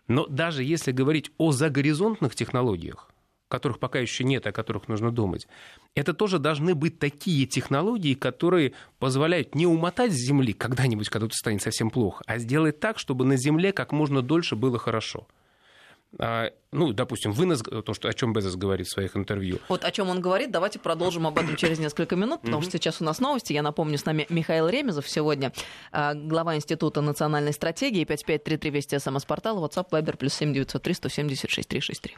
Но 0.08 0.26
даже 0.26 0.63
если 0.63 0.92
говорить 0.92 1.32
о 1.38 1.52
загоризонтных 1.52 2.34
технологиях, 2.34 3.10
которых 3.48 3.80
пока 3.80 4.00
еще 4.00 4.24
нет, 4.24 4.46
о 4.48 4.52
которых 4.52 4.88
нужно 4.88 5.12
думать, 5.12 5.48
это 5.96 6.14
тоже 6.14 6.40
должны 6.40 6.76
быть 6.76 7.00
такие 7.00 7.46
технологии, 7.46 8.14
которые 8.14 8.74
позволяют 9.00 9.56
не 9.56 9.66
умотать 9.66 10.12
с 10.12 10.16
Земли 10.16 10.54
когда-нибудь, 10.54 11.10
когда 11.10 11.28
тут 11.28 11.36
станет 11.36 11.62
совсем 11.62 11.90
плохо, 11.90 12.24
а 12.28 12.38
сделать 12.38 12.80
так, 12.80 13.00
чтобы 13.00 13.26
на 13.26 13.38
Земле 13.38 13.72
как 13.72 13.92
можно 13.92 14.22
дольше 14.22 14.56
было 14.56 14.78
хорошо. 14.78 15.28
А, 16.20 16.52
ну, 16.72 16.94
допустим, 16.94 17.32
вынос, 17.32 17.62
то, 17.62 17.94
что, 17.94 18.08
о 18.08 18.14
чем 18.14 18.34
Безос 18.34 18.56
говорит 18.56 18.88
в 18.88 18.92
своих 18.92 19.16
интервью. 19.18 19.60
Вот 19.68 19.84
о 19.84 19.92
чем 19.92 20.10
он 20.10 20.22
говорит, 20.22 20.52
давайте 20.52 20.80
продолжим 20.80 21.28
об 21.28 21.38
этом 21.38 21.56
через 21.56 21.80
несколько 21.80 22.16
минут, 22.16 22.42
потому 22.42 22.62
что 22.62 22.72
сейчас 22.72 23.02
у 23.02 23.04
нас 23.04 23.20
новости. 23.20 23.54
Я 23.54 23.62
напомню, 23.62 23.98
с 23.98 24.06
нами 24.06 24.26
Михаил 24.30 24.68
Ремезов 24.68 25.08
сегодня, 25.08 25.52
а, 25.92 26.14
глава 26.14 26.56
Института 26.56 27.02
национальной 27.02 27.54
стратегии, 27.54 28.06
5533 28.06 28.70
Вести 28.72 29.00
СМС-портал, 29.00 29.64
WhatsApp, 29.64 29.90
Viber, 29.92 30.18
плюс 30.18 30.34
7903 30.34 30.94
176 30.94 31.68
363. 31.68 32.18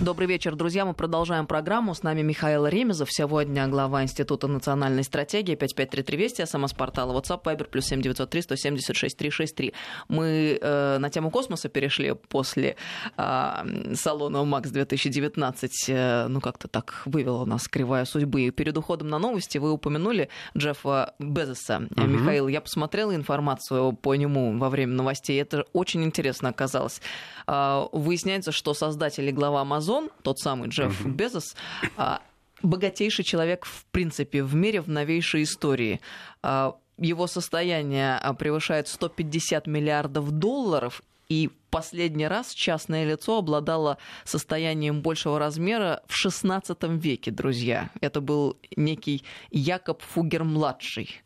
Добрый 0.00 0.26
вечер, 0.26 0.56
друзья. 0.56 0.84
Мы 0.84 0.92
продолжаем 0.92 1.46
программу. 1.46 1.94
С 1.94 2.02
нами 2.02 2.20
Михаил 2.20 2.66
Ремезов. 2.66 3.12
Сегодня 3.12 3.68
глава 3.68 4.02
Института 4.02 4.48
национальной 4.48 5.04
стратегии. 5.04 5.54
5533 5.54 6.16
Вести, 6.16 6.44
СМС-портала 6.44 7.18
WhatsApp, 7.18 7.44
Viber, 7.44 7.68
плюс 7.70 7.86
7903 7.86 8.42
176 8.42 9.16
363. 9.16 9.72
Мы 10.08 10.58
э, 10.60 10.98
на 10.98 11.10
тему 11.10 11.30
космоса 11.30 11.68
перешли 11.68 12.12
после 12.28 12.74
э, 13.16 13.94
салона 13.94 14.44
МАКС 14.44 14.70
2019. 14.70 15.70
Э, 15.88 16.26
ну, 16.28 16.40
как-то 16.40 16.66
так 16.66 17.02
вывела 17.04 17.44
нас 17.44 17.68
кривая 17.68 18.04
судьбы. 18.04 18.42
И 18.42 18.50
перед 18.50 18.76
уходом 18.76 19.08
на 19.08 19.20
новости 19.20 19.58
вы 19.58 19.70
упомянули 19.70 20.28
Джеффа 20.58 21.14
Безоса. 21.20 21.86
Угу. 21.96 22.02
Михаил, 22.04 22.48
я 22.48 22.60
посмотрела 22.60 23.14
информацию 23.14 23.92
по 23.92 24.16
нему 24.16 24.58
во 24.58 24.70
время 24.70 24.94
новостей. 24.94 25.40
Это 25.40 25.64
очень 25.72 26.02
интересно 26.02 26.48
оказалось. 26.48 27.00
Э, 27.46 27.84
выясняется, 27.92 28.50
что 28.50 28.74
создатель 28.74 29.28
и 29.28 29.32
глава 29.32 29.64
Amazon 29.84 30.10
тот 30.22 30.38
самый 30.38 30.68
Джефф 30.68 31.06
uh-huh. 31.06 31.10
Безос, 31.10 31.54
а, 31.96 32.20
богатейший 32.62 33.24
человек 33.24 33.64
в 33.64 33.84
принципе 33.86 34.42
в 34.42 34.54
мире 34.54 34.80
в 34.80 34.88
новейшей 34.88 35.42
истории. 35.42 36.00
А, 36.42 36.76
его 36.98 37.26
состояние 37.26 38.16
а, 38.16 38.34
превышает 38.34 38.88
150 38.88 39.66
миллиардов 39.66 40.30
долларов, 40.30 41.02
и 41.30 41.50
последний 41.70 42.28
раз 42.28 42.52
частное 42.52 43.06
лицо 43.06 43.38
обладало 43.38 43.96
состоянием 44.24 45.00
большего 45.00 45.38
размера 45.38 46.02
в 46.06 46.26
XVI 46.26 46.98
веке, 46.98 47.30
друзья. 47.30 47.90
Это 48.00 48.20
был 48.20 48.58
некий 48.76 49.24
Якоб 49.50 50.02
Фугер-младший 50.02 51.22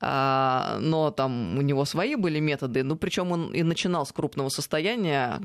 но 0.00 1.12
там 1.16 1.58
у 1.58 1.62
него 1.62 1.84
свои 1.84 2.14
были 2.14 2.38
методы, 2.38 2.84
ну, 2.84 2.94
причем 2.94 3.32
он 3.32 3.52
и 3.52 3.64
начинал 3.64 4.06
с 4.06 4.12
крупного 4.12 4.48
состояния, 4.48 5.40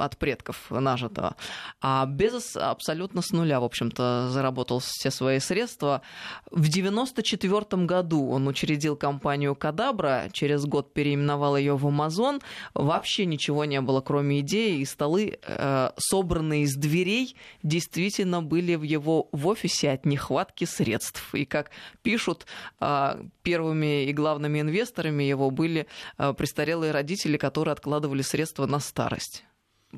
от 0.00 0.16
предков 0.16 0.70
нажитого. 0.70 1.36
А 1.80 2.06
Безос 2.06 2.56
абсолютно 2.56 3.22
с 3.22 3.30
нуля, 3.30 3.60
в 3.60 3.64
общем-то, 3.64 4.28
заработал 4.30 4.80
все 4.80 5.10
свои 5.10 5.38
средства. 5.38 6.02
В 6.50 6.68
1994 6.68 7.84
году 7.84 8.28
он 8.28 8.48
учредил 8.48 8.96
компанию 8.96 9.54
Кадабра, 9.54 10.28
через 10.32 10.64
год 10.64 10.92
переименовал 10.92 11.56
ее 11.56 11.76
в 11.76 11.86
Амазон. 11.86 12.40
Вообще 12.74 13.26
ничего 13.26 13.64
не 13.64 13.80
было, 13.80 14.00
кроме 14.00 14.40
идеи, 14.40 14.78
и 14.78 14.84
столы, 14.84 15.38
э, 15.42 15.90
собранные 15.96 16.62
из 16.62 16.74
дверей, 16.76 17.36
действительно 17.62 18.42
были 18.42 18.74
в 18.74 18.82
его 18.82 19.28
в 19.32 19.46
офисе 19.46 19.90
от 19.90 20.06
нехватки 20.06 20.64
средств. 20.64 21.34
И 21.34 21.44
как 21.44 21.70
пишут, 22.02 22.46
э, 22.80 23.22
первыми 23.42 24.04
и 24.04 24.12
главными 24.12 24.60
инвесторами 24.60 25.24
его 25.24 25.50
были 25.50 25.86
э, 26.18 26.32
престарелые 26.34 26.92
родители, 26.92 27.36
которые 27.36 27.72
откладывали 27.72 28.22
средства 28.22 28.66
на 28.66 28.80
старость 28.80 29.44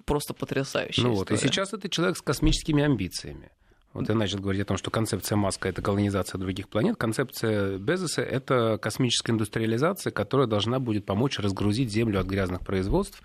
просто 0.05 0.35
потрясающая 0.35 1.05
Ну 1.05 1.14
вот, 1.14 1.31
и 1.31 1.37
сейчас 1.37 1.72
это 1.72 1.88
человек 1.88 2.16
с 2.16 2.22
космическими 2.22 2.83
амбициями. 2.83 3.50
Вот 3.92 4.09
я 4.09 4.14
начал 4.14 4.38
говорить 4.38 4.62
о 4.62 4.64
том, 4.64 4.78
что 4.78 4.90
концепция 4.90 5.37
Маска– 5.37 5.68
это 5.70 5.83
колонизация 5.83 6.38
других 6.38 6.68
планет. 6.68 6.96
Концепция 6.96 7.76
Безоса– 7.76 8.22
это 8.22 8.78
космическая 8.81 9.33
индустриализация, 9.33 10.11
которая 10.11 10.46
должна 10.46 10.78
будет 10.78 11.05
помочь 11.05 11.38
разгрузить 11.38 11.90
Землю 11.90 12.20
от 12.20 12.26
грязных 12.26 12.62
производств. 12.62 13.22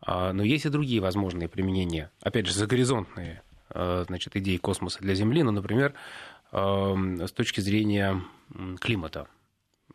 А, 0.00 0.32
но 0.32 0.44
есть 0.44 0.64
и 0.64 0.68
другие 0.68 1.00
возможные 1.00 1.48
применения. 1.48 2.12
Опять 2.20 2.46
же, 2.46 2.54
загоризонтные 2.54 3.42
а, 3.70 4.04
значит, 4.06 4.36
идеи 4.36 4.58
космоса 4.58 5.00
для 5.00 5.14
Земли. 5.14 5.42
Ну, 5.42 5.50
например, 5.50 5.94
с 6.52 7.32
точки 7.32 7.60
зрения 7.60 8.22
климата. 8.78 9.26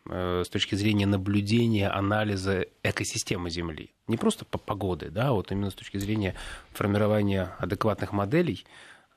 Э, 0.09 0.43
с 0.45 0.49
точки 0.49 0.75
зрения 0.75 1.05
наблюдения, 1.05 1.89
анализа 1.89 2.65
экосистемы 2.83 3.49
Земли. 3.49 3.93
Не 4.11 4.17
просто 4.17 4.43
по 4.43 4.57
погоды, 4.57 5.09
да, 5.09 5.31
вот 5.31 5.51
именно 5.53 5.71
с 5.71 5.73
точки 5.73 5.97
зрения 5.97 6.35
формирования 6.73 7.55
адекватных 7.59 8.11
моделей 8.11 8.65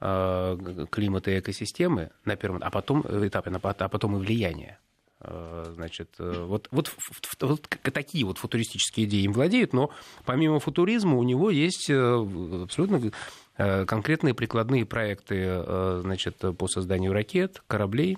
э, 0.01 0.87
климата 0.89 1.33
и 1.33 1.41
экосистемы 1.41 2.11
на 2.25 2.37
первом, 2.37 2.61
а 2.63 2.71
потом 2.71 3.01
этапе, 3.01 3.51
а 3.51 3.89
потом 3.89 4.17
и 4.17 4.21
влияния. 4.21 4.79
Э, 5.21 5.73
значит, 5.75 6.11
вот, 6.19 6.69
вот, 6.71 6.93
вот 7.41 7.69
такие 7.93 8.25
вот 8.25 8.39
футуристические 8.39 9.07
идеи 9.07 9.23
им 9.23 9.33
владеют, 9.33 9.73
но 9.73 9.91
помимо 10.25 10.61
футуризма 10.61 11.17
у 11.17 11.25
него 11.25 11.51
есть 11.51 11.91
абсолютно 11.91 13.11
конкретные 13.57 14.35
прикладные 14.35 14.87
проекты 14.87 16.01
значит, 16.03 16.37
по 16.57 16.69
созданию 16.69 17.13
ракет, 17.13 17.63
кораблей, 17.67 18.17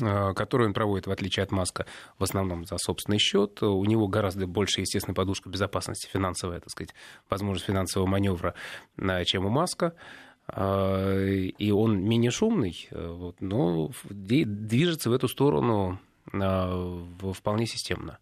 Э, 0.00 0.32
который 0.34 0.66
он 0.66 0.72
проводит, 0.72 1.06
в 1.06 1.10
отличие 1.10 1.42
от 1.42 1.50
Маска, 1.50 1.86
в 2.18 2.24
основном 2.24 2.64
за 2.64 2.78
собственный 2.78 3.18
счет. 3.18 3.62
У 3.62 3.84
него 3.84 4.08
гораздо 4.08 4.46
больше, 4.46 4.80
естественно, 4.80 5.14
подушка 5.14 5.50
безопасности 5.50 6.08
финансовая, 6.10 6.60
так 6.60 6.70
сказать, 6.70 6.94
возможность 7.28 7.66
финансового 7.66 8.08
маневра, 8.08 8.54
э, 8.96 9.24
чем 9.24 9.46
у 9.46 9.50
Маска. 9.50 9.94
Э, 10.48 11.26
и 11.26 11.70
он 11.70 12.02
менее 12.02 12.30
шумный, 12.30 12.88
но 13.40 13.90
движется 14.08 15.10
в 15.10 15.12
эту 15.12 15.28
сторону 15.28 15.98
вполне 16.24 17.66
системно. 17.66 18.18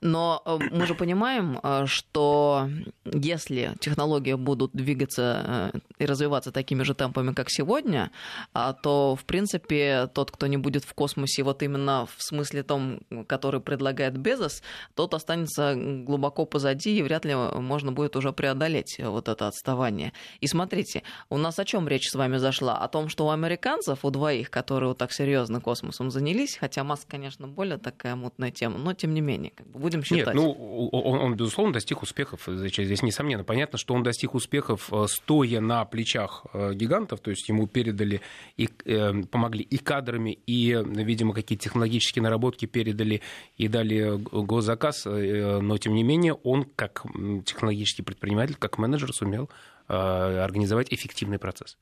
Но 0.00 0.42
э, 0.44 0.58
мы 0.70 0.86
же 0.86 0.94
понимаем, 0.94 1.58
э, 1.62 1.86
что 1.86 2.68
если 3.04 3.74
технологии 3.80 4.34
будут 4.34 4.72
двигаться 4.72 5.72
э, 5.74 5.78
и 5.98 6.06
развиваться 6.06 6.52
такими 6.52 6.82
же 6.82 6.94
темпами, 6.94 7.32
как 7.32 7.50
сегодня, 7.50 8.10
а, 8.52 8.72
то, 8.72 9.16
в 9.16 9.24
принципе, 9.24 10.08
тот, 10.12 10.30
кто 10.30 10.46
не 10.46 10.56
будет 10.56 10.84
в 10.84 10.94
космосе, 10.94 11.42
вот 11.42 11.62
именно 11.62 12.06
в 12.16 12.22
смысле 12.22 12.62
том, 12.62 13.00
который 13.26 13.60
предлагает 13.60 14.16
Безос, 14.16 14.62
тот 14.94 15.14
останется 15.14 15.74
глубоко 15.76 16.44
позади, 16.44 16.98
и 16.98 17.02
вряд 17.02 17.24
ли 17.24 17.34
можно 17.34 17.92
будет 17.92 18.16
уже 18.16 18.32
преодолеть 18.32 19.00
вот 19.02 19.28
это 19.28 19.48
отставание. 19.48 20.12
И 20.40 20.46
смотрите, 20.46 21.02
у 21.30 21.38
нас 21.38 21.58
о 21.58 21.64
чем 21.64 21.88
речь 21.88 22.08
с 22.10 22.14
вами 22.14 22.36
зашла? 22.36 22.78
О 22.78 22.88
том, 22.88 23.08
что 23.08 23.26
у 23.26 23.30
американцев, 23.30 24.04
у 24.04 24.10
двоих, 24.10 24.50
которые 24.50 24.88
вот 24.88 24.98
так 24.98 25.12
серьезно 25.12 25.60
космосом 25.60 26.10
занялись, 26.10 26.56
хотя 26.56 26.84
Маск, 26.84 27.08
конечно, 27.08 27.48
более 27.48 27.78
такая 27.78 28.16
мутная 28.16 28.50
тема, 28.50 28.78
но 28.78 28.92
тем 28.92 29.14
не 29.14 29.20
менее, 29.20 29.52
как 29.54 29.66
бы 29.66 29.78
будем 29.86 30.02
считать. 30.02 30.26
Нет, 30.26 30.34
ну, 30.34 30.50
он, 30.50 31.18
он, 31.20 31.34
безусловно, 31.36 31.72
достиг 31.72 32.02
успехов. 32.02 32.42
Здесь, 32.46 33.02
несомненно, 33.02 33.44
понятно, 33.44 33.78
что 33.78 33.94
он 33.94 34.02
достиг 34.02 34.34
успехов, 34.34 34.92
э, 34.92 35.06
стоя 35.08 35.60
на 35.60 35.84
плечах 35.84 36.44
э, 36.52 36.74
гигантов, 36.74 37.20
то 37.20 37.30
есть 37.30 37.48
ему 37.48 37.68
передали 37.68 38.20
и 38.56 38.68
э, 38.84 39.22
помогли 39.30 39.62
и 39.62 39.78
кадрами, 39.78 40.38
и, 40.46 40.76
видимо, 40.84 41.34
какие-то 41.34 41.64
технологические 41.64 42.22
наработки 42.22 42.66
передали 42.66 43.22
и 43.56 43.68
дали 43.68 44.18
госзаказ, 44.18 45.04
но, 45.06 45.78
тем 45.78 45.94
не 45.94 46.02
менее, 46.02 46.34
он, 46.34 46.64
как 46.74 47.04
технологический 47.44 48.02
предприниматель, 48.02 48.56
как 48.58 48.78
менеджер, 48.78 49.12
сумел 49.12 49.48
Э, 49.48 49.52
организовать 49.88 50.92
эффективный 50.92 51.38
процесс. 51.38 51.76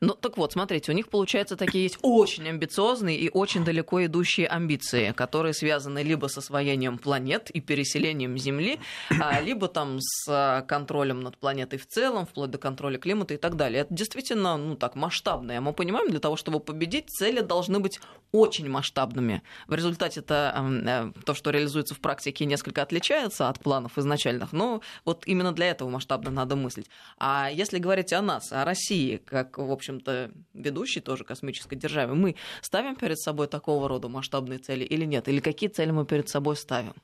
Ну, 0.00 0.14
так 0.14 0.36
вот, 0.36 0.52
смотрите, 0.52 0.92
у 0.92 0.94
них, 0.94 1.08
получается, 1.08 1.56
такие 1.56 1.84
есть 1.84 1.98
очень 2.02 2.48
амбициозные 2.48 3.16
и 3.18 3.30
очень 3.30 3.64
далеко 3.64 4.04
идущие 4.04 4.46
амбиции, 4.46 5.12
которые 5.12 5.54
связаны 5.54 6.02
либо 6.02 6.26
с 6.26 6.36
освоением 6.36 6.98
планет 6.98 7.50
и 7.50 7.60
переселением 7.60 8.36
Земли, 8.36 8.78
а, 9.20 9.40
либо 9.40 9.68
там 9.68 9.98
с 10.00 10.26
а, 10.28 10.62
контролем 10.62 11.20
над 11.20 11.38
планетой 11.38 11.78
в 11.78 11.86
целом, 11.86 12.26
вплоть 12.26 12.50
до 12.50 12.58
контроля 12.58 12.98
климата 12.98 13.34
и 13.34 13.36
так 13.36 13.56
далее. 13.56 13.82
Это 13.82 13.94
действительно, 13.94 14.56
ну, 14.56 14.76
так, 14.76 14.94
масштабное. 14.94 15.60
Мы 15.60 15.72
понимаем, 15.72 16.10
для 16.10 16.20
того, 16.20 16.36
чтобы 16.36 16.60
победить, 16.60 17.10
цели 17.10 17.40
должны 17.40 17.80
быть 17.80 18.00
очень 18.32 18.68
масштабными. 18.68 19.42
В 19.66 19.74
результате 19.74 20.20
это 20.20 21.12
э, 21.16 21.22
то, 21.24 21.34
что 21.34 21.50
реализуется 21.50 21.94
в 21.94 22.00
практике, 22.00 22.44
несколько 22.44 22.82
отличается 22.82 23.48
от 23.48 23.60
планов 23.60 23.98
изначальных, 23.98 24.52
но 24.52 24.82
вот 25.04 25.22
именно 25.26 25.52
для 25.52 25.70
этого 25.70 25.88
масштабно 25.88 26.30
надо 26.30 26.56
мыслить. 26.56 26.86
А 27.18 27.35
а 27.38 27.50
если 27.50 27.78
говорить 27.78 28.14
о 28.14 28.22
нас, 28.22 28.50
о 28.50 28.64
России, 28.64 29.18
как, 29.18 29.58
в 29.58 29.70
общем-то, 29.70 30.30
ведущей 30.54 31.00
тоже 31.00 31.24
космической 31.24 31.76
державе, 31.76 32.14
мы 32.14 32.34
ставим 32.62 32.96
перед 32.96 33.18
собой 33.18 33.46
такого 33.46 33.88
рода 33.88 34.08
масштабные 34.08 34.58
цели 34.58 34.84
или 34.84 35.04
нет? 35.04 35.28
Или 35.28 35.40
какие 35.40 35.68
цели 35.68 35.90
мы 35.90 36.06
перед 36.06 36.30
собой 36.30 36.56
ставим? 36.56 36.94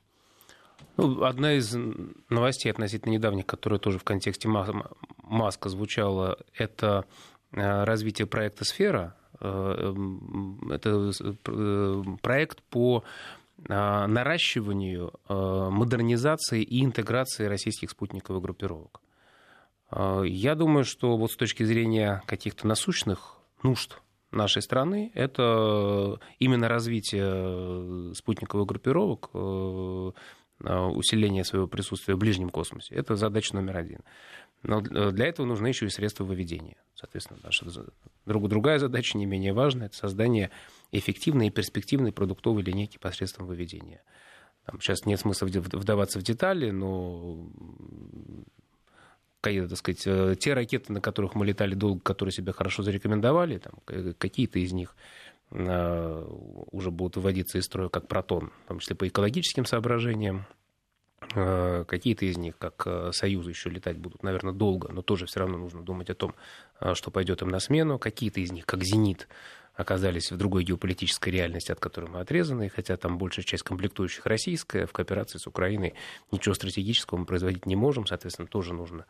Ну, 0.97 1.23
одна 1.23 1.53
из 1.53 1.75
новостей 2.29 2.71
относительно 2.71 3.11
недавних, 3.11 3.45
которая 3.45 3.79
тоже 3.79 3.99
в 3.99 4.03
контексте 4.03 4.47
Маска 5.23 5.69
звучала, 5.69 6.39
это 6.57 7.05
э, 7.51 7.83
развитие 7.83 8.25
проекта 8.25 8.65
«Сфера». 8.65 9.15
Э, 9.39 9.93
это 10.71 11.11
э, 11.45 12.03
проект 12.21 12.63
по 12.63 13.03
наращиванию, 13.65 15.13
модернизации 15.29 16.63
и 16.63 16.83
интеграции 16.83 17.45
российских 17.45 17.91
спутниковых 17.91 18.41
группировок. 18.41 18.99
А, 19.95 20.23
я 20.23 20.55
думаю, 20.55 20.85
что 20.85 21.17
вот 21.17 21.31
с 21.31 21.35
точки 21.35 21.63
зрения 21.63 22.23
каких-то 22.25 22.67
насущных 22.67 23.37
нужд 23.61 23.99
нашей 24.31 24.63
страны, 24.63 25.11
это 25.13 26.19
именно 26.39 26.67
развитие 26.67 28.13
спутниковых 28.15 28.67
группировок, 28.67 29.29
э, 29.33 30.11
а, 30.63 30.87
усиление 30.87 31.43
своего 31.43 31.67
присутствия 31.67 32.15
в 32.15 32.17
ближнем 32.17 32.49
космосе. 32.49 32.95
Это 32.95 33.15
задача 33.15 33.55
номер 33.55 33.77
один. 33.77 33.99
Но 34.63 34.81
для 34.81 35.27
этого 35.27 35.45
нужны 35.45 35.67
еще 35.67 35.85
и 35.85 35.89
средства 35.89 36.23
выведения. 36.23 36.77
Соответственно, 36.95 37.39
наша 37.43 37.65
другая 38.25 38.79
задача, 38.79 39.17
не 39.17 39.25
менее 39.25 39.53
важная, 39.53 39.87
это 39.87 39.97
создание 39.97 40.51
эффективной 40.91 41.47
и 41.47 41.51
перспективной 41.51 42.13
продуктовой 42.13 42.63
линейки 42.63 42.97
посредством 42.97 43.45
выведения. 43.45 44.01
Там 44.65 44.79
сейчас 44.79 45.05
нет 45.05 45.19
смысла 45.19 45.47
вдаваться 45.47 46.17
в 46.17 46.23
детали, 46.23 46.71
но 46.71 47.51
так 49.43 49.77
сказать, 49.77 50.03
э, 50.05 50.35
те 50.39 50.53
ракеты, 50.53 50.93
на 50.93 51.01
которых 51.01 51.35
мы 51.35 51.45
летали 51.45 51.75
долго, 51.75 51.99
которые 52.01 52.31
себя 52.31 52.53
хорошо 52.53 52.81
зарекомендовали, 52.83 53.57
там, 53.57 53.73
какие-то 54.17 54.59
из 54.59 54.71
них 54.71 54.95
э, 55.51 56.25
уже 56.71 56.91
будут 56.91 57.17
выводиться 57.17 57.57
из 57.57 57.65
строя 57.65 57.89
как 57.89 58.07
протон, 58.07 58.51
в 58.65 58.67
том 58.69 58.79
числе 58.79 58.95
по 58.95 59.07
экологическим 59.07 59.65
соображениям. 59.65 60.45
Э, 61.35 61.83
какие-то 61.87 62.25
из 62.25 62.37
них, 62.37 62.57
как 62.57 62.87
Союзы, 63.13 63.49
еще 63.49 63.69
летать 63.69 63.97
будут, 63.97 64.23
наверное, 64.23 64.53
долго, 64.53 64.91
но 64.91 65.01
тоже 65.01 65.25
все 65.25 65.41
равно 65.41 65.57
нужно 65.57 65.83
думать 65.83 66.09
о 66.09 66.15
том, 66.15 66.35
что 66.93 67.11
пойдет 67.11 67.41
им 67.41 67.49
на 67.49 67.59
смену. 67.59 67.99
Какие-то 67.99 68.39
из 68.39 68.51
них, 68.51 68.65
как 68.65 68.83
«Зенит», 68.83 69.27
оказались 69.75 70.31
в 70.31 70.37
другой 70.37 70.63
геополитической 70.63 71.29
реальности, 71.29 71.71
от 71.71 71.79
которой 71.79 72.09
мы 72.09 72.19
отрезаны, 72.19 72.69
хотя 72.69 72.95
там 72.97 73.17
большая 73.17 73.43
часть 73.45 73.63
комплектующих 73.63 74.25
российская, 74.25 74.85
в 74.85 74.91
кооперации 74.91 75.39
с 75.39 75.47
Украиной 75.47 75.93
ничего 76.31 76.53
стратегического 76.53 77.19
мы 77.19 77.25
производить 77.25 77.65
не 77.65 77.75
можем, 77.75 78.05
соответственно, 78.05 78.47
тоже 78.47 78.73
нужно 78.73 79.05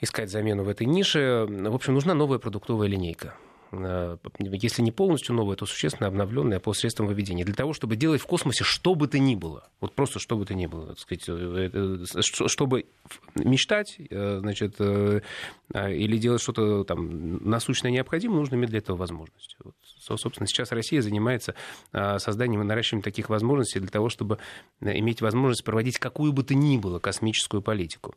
искать 0.00 0.30
замену 0.30 0.64
в 0.64 0.68
этой 0.68 0.86
нише. 0.86 1.46
В 1.48 1.74
общем, 1.74 1.94
нужна 1.94 2.14
новая 2.14 2.38
продуктовая 2.38 2.88
линейка. 2.88 3.34
Э, 3.72 4.16
если 4.38 4.82
не 4.82 4.90
полностью 4.90 5.34
новая, 5.34 5.56
то 5.56 5.66
существенно 5.66 6.08
обновленная 6.08 6.60
по 6.60 6.72
средствам 6.72 7.06
выведения. 7.06 7.44
Для 7.44 7.54
того, 7.54 7.72
чтобы 7.72 7.96
делать 7.96 8.20
в 8.20 8.26
космосе 8.26 8.64
что 8.64 8.94
бы 8.94 9.06
то 9.06 9.18
ни 9.18 9.34
было. 9.34 9.68
Вот 9.80 9.94
просто 9.94 10.18
что 10.18 10.36
бы 10.36 10.44
то 10.44 10.54
ни 10.54 10.66
было. 10.66 10.88
Так 10.88 10.98
сказать, 10.98 11.24
э, 11.28 11.70
э, 11.72 12.20
чтобы 12.22 12.86
мечтать, 13.34 13.98
значит, 14.10 14.80
или 14.80 16.18
делать 16.18 16.42
что-то 16.42 16.84
там 16.84 17.48
насущное 17.48 17.90
необходимо, 17.90 18.36
нужно 18.36 18.56
иметь 18.56 18.70
для 18.70 18.78
этого 18.78 18.96
возможность. 18.96 19.56
Вот, 19.62 19.74
собственно, 20.20 20.46
сейчас 20.46 20.72
Россия 20.72 21.02
занимается 21.02 21.54
созданием 21.92 22.62
и 22.62 22.64
наращиванием 22.64 23.02
таких 23.02 23.28
возможностей 23.28 23.80
для 23.80 23.88
того, 23.88 24.08
чтобы 24.08 24.38
иметь 24.80 25.20
возможность 25.20 25.64
проводить 25.64 25.98
какую 25.98 26.32
бы 26.32 26.42
то 26.42 26.54
ни 26.54 26.76
было 26.76 26.98
космическую 26.98 27.62
политику. 27.62 28.14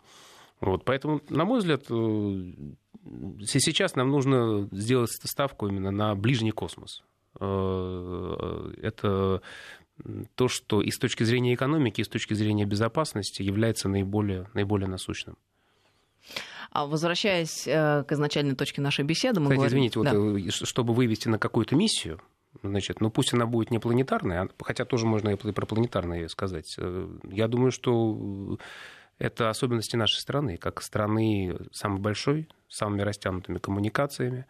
Вот, 0.63 0.85
поэтому, 0.85 1.19
на 1.29 1.43
мой 1.43 1.59
взгляд, 1.59 1.83
э, 1.89 2.53
сейчас 3.45 3.95
нам 3.95 4.09
нужно 4.09 4.69
сделать 4.71 5.11
ставку 5.11 5.67
именно 5.67 5.91
на 5.91 6.15
ближний 6.15 6.51
космос. 6.51 7.03
Э, 7.41 8.71
это 8.81 9.41
то, 10.35 10.47
что 10.47 10.81
и 10.81 10.89
с 10.89 10.97
точки 10.97 11.23
зрения 11.23 11.53
экономики, 11.53 11.99
и 11.99 12.03
с 12.05 12.07
точки 12.07 12.33
зрения 12.33 12.63
безопасности 12.65 13.41
является 13.41 13.89
наиболее, 13.89 14.49
наиболее 14.53 14.87
насущным. 14.87 15.37
А 16.71 16.85
возвращаясь 16.85 17.67
э, 17.67 18.05
к 18.07 18.13
изначальной 18.13 18.55
точке 18.55 18.81
нашей 18.81 19.03
беседы, 19.03 19.41
мы 19.41 19.47
Кстати, 19.47 19.57
говорим... 19.57 19.77
извините, 19.79 20.01
да. 20.01 20.17
вот, 20.17 20.53
чтобы 20.65 20.93
вывести 20.93 21.27
на 21.27 21.39
какую-то 21.39 21.75
миссию, 21.75 22.21
значит, 22.63 23.01
ну 23.01 23.11
пусть 23.11 23.33
она 23.33 23.45
будет 23.47 23.69
не 23.69 23.79
планетарная, 23.79 24.43
а, 24.43 24.63
хотя 24.63 24.85
тоже 24.85 25.05
можно 25.05 25.31
и 25.31 25.35
про 25.35 25.65
планетарные 25.65 26.29
сказать. 26.29 26.77
Я 27.29 27.49
думаю, 27.49 27.71
что 27.71 28.57
это 29.19 29.49
особенности 29.49 29.95
нашей 29.95 30.19
страны, 30.19 30.57
как 30.57 30.81
страны 30.81 31.57
самой 31.71 31.99
большой, 31.99 32.49
самыми 32.67 33.01
растянутыми 33.01 33.59
коммуникациями, 33.59 34.45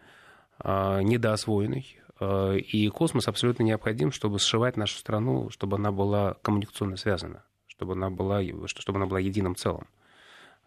а, 0.60 1.02
недоосвоенной. 1.02 2.00
А, 2.20 2.54
и 2.56 2.88
космос 2.90 3.28
абсолютно 3.28 3.64
необходим, 3.64 4.12
чтобы 4.12 4.40
сшивать 4.40 4.78
нашу 4.78 4.98
страну, 4.98 5.50
чтобы 5.50 5.78
она 5.78 5.92
была 5.92 6.36
коммуникационно 6.42 6.98
связана, 6.98 7.44
чтобы 7.68 7.94
она 7.94 8.10
была, 8.10 8.42
чтобы 8.66 8.98
она 8.98 9.06
была 9.06 9.20
единым 9.20 9.56
целым. 9.56 9.88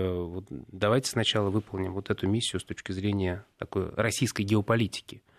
давайте 0.72 1.10
сначала 1.10 1.50
выполним 1.50 1.92
вот 1.92 2.10
эту 2.10 2.26
миссию 2.28 2.60
с 2.60 2.64
точки 2.64 2.92
зрения 2.92 3.44
такой 3.58 3.90
российской 3.94 4.42
геополитики– 4.42 5.22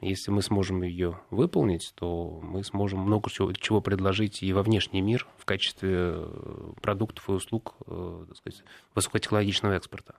если 0.00 0.30
мы 0.30 0.42
сможем 0.42 0.82
ее 0.82 1.20
выполнить, 1.30 1.92
то 1.94 2.40
мы 2.42 2.64
сможем 2.64 3.00
много 3.00 3.30
чего, 3.30 3.80
предложить 3.80 4.42
и 4.42 4.52
во 4.52 4.62
внешний 4.62 5.02
мир 5.02 5.26
в 5.36 5.44
качестве 5.44 5.90
э, 5.92 6.72
продуктов 6.80 7.28
и 7.28 7.32
услуг 7.32 7.74
э, 7.86 8.24
так 8.28 8.36
сказать, 8.36 8.64
высокотехнологичного 8.94 9.74
экспорта. 9.74 10.14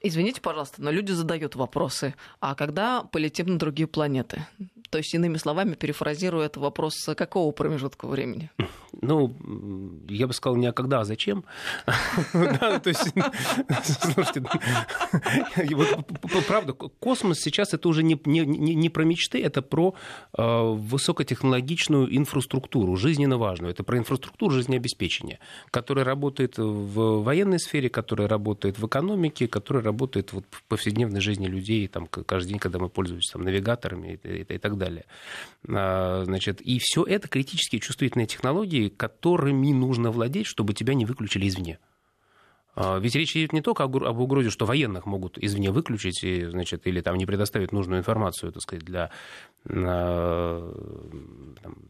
Извините, 0.00 0.42
пожалуйста, 0.42 0.82
но 0.82 0.90
люди 0.90 1.12
задают 1.12 1.54
вопросы. 1.54 2.14
А 2.38 2.54
когда 2.54 3.04
полетим 3.04 3.46
на 3.46 3.58
другие 3.58 3.86
планеты? 3.86 4.46
То 4.94 4.98
есть, 4.98 5.12
иными 5.12 5.38
словами, 5.38 5.74
перефразируя 5.74 6.46
это 6.46 6.60
вопрос 6.60 6.94
какого 7.16 7.50
промежутка 7.50 8.06
времени? 8.06 8.52
Ну, 9.02 9.34
я 10.08 10.28
бы 10.28 10.32
сказал 10.32 10.54
не 10.54 10.68
а 10.68 10.72
когда, 10.72 11.00
а 11.00 11.04
зачем. 11.04 11.44
То 12.32 12.80
есть, 12.84 13.12
слушайте, 13.82 14.44
правда, 16.46 16.74
космос 16.74 17.40
сейчас 17.40 17.74
это 17.74 17.88
уже 17.88 18.04
не 18.04 18.88
про 18.88 19.02
мечты, 19.04 19.42
это 19.42 19.62
про 19.62 19.96
э, 20.38 20.42
высокотехнологичную 20.42 22.16
инфраструктуру, 22.16 22.94
жизненно 22.94 23.36
важную. 23.36 23.72
Это 23.72 23.82
про 23.82 23.98
инфраструктуру 23.98 24.52
жизнеобеспечения, 24.52 25.40
которая 25.72 26.04
работает 26.04 26.56
в 26.56 27.24
военной 27.24 27.58
сфере, 27.58 27.88
которая 27.88 28.28
работает 28.28 28.78
в 28.78 28.86
экономике, 28.86 29.48
которая 29.48 29.82
работает 29.82 30.32
в 30.32 30.44
повседневной 30.68 31.20
жизни 31.20 31.48
людей, 31.48 31.88
там, 31.88 32.06
каждый 32.06 32.50
день, 32.50 32.58
когда 32.60 32.78
мы 32.78 32.88
пользуемся 32.88 33.32
там, 33.32 33.42
навигаторами 33.42 34.20
и 34.22 34.58
так 34.58 34.78
далее 34.78 34.83
далее. 34.84 36.24
Значит, 36.24 36.60
и 36.60 36.78
все 36.80 37.04
это 37.04 37.28
критически 37.28 37.78
чувствительные 37.78 38.26
технологии, 38.26 38.88
которыми 38.88 39.72
нужно 39.72 40.10
владеть, 40.10 40.46
чтобы 40.46 40.74
тебя 40.74 40.94
не 40.94 41.06
выключили 41.06 41.48
извне. 41.48 41.78
А, 42.76 42.98
ведь 42.98 43.14
речь 43.14 43.36
идет 43.36 43.52
не 43.52 43.60
только 43.60 43.84
об 43.84 43.94
угрозе, 43.94 44.50
что 44.50 44.66
военных 44.66 45.06
могут 45.06 45.38
извне 45.38 45.70
выключить 45.70 46.24
и, 46.24 46.46
значит, 46.46 46.86
или 46.86 47.00
там 47.00 47.16
не 47.16 47.24
предоставить 47.24 47.70
нужную 47.72 48.00
информацию, 48.00 48.50
так 48.52 48.62
сказать, 48.62 48.84
для 48.84 49.10
там, 49.64 50.74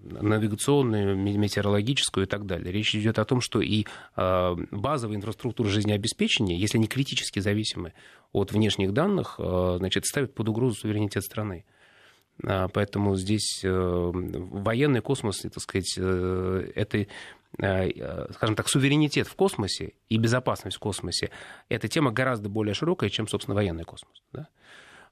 навигационную, 0.03 1.17
метеорологическую 1.17 2.27
и 2.27 2.29
так 2.29 2.47
далее. 2.47 2.71
Речь 2.71 2.95
идет 2.95 3.19
о 3.19 3.25
том, 3.25 3.41
что 3.41 3.61
и 3.61 3.87
а, 4.15 4.57
базовая 4.71 5.17
инфраструктура 5.17 5.69
жизнеобеспечения, 5.69 6.57
если 6.59 6.79
они 6.79 6.87
критически 6.87 7.41
зависимы 7.41 7.95
от 8.33 8.53
внешних 8.53 8.93
данных, 8.93 9.37
а, 9.39 9.77
значит, 9.79 10.05
ставят 10.05 10.35
под 10.35 10.51
угрозу 10.51 10.77
суверенитет 10.77 11.25
страны. 11.25 11.65
Поэтому 12.43 13.17
здесь 13.17 13.61
э, 13.63 13.71
военный 13.71 15.01
космос, 15.01 15.39
так 15.43 15.61
сказать, 15.61 15.95
э, 15.99 16.73
это 16.75 17.07
Э, 17.59 17.89
э, 17.89 18.33
скажем 18.33 18.57
так, 18.57 18.69
суверенитет 18.69 19.29
в 19.29 19.35
космосе 19.37 19.93
и 20.09 20.17
безопасность 20.17 20.77
в 20.77 20.81
космосе, 20.81 21.31
эта 21.69 21.87
тема 21.87 22.11
гораздо 22.11 22.49
более 22.49 22.75
широкая, 22.75 23.11
чем, 23.11 23.29
собственно, 23.29 23.55
военный 23.55 23.85
космос. 23.85 24.23
Да? 24.33 24.49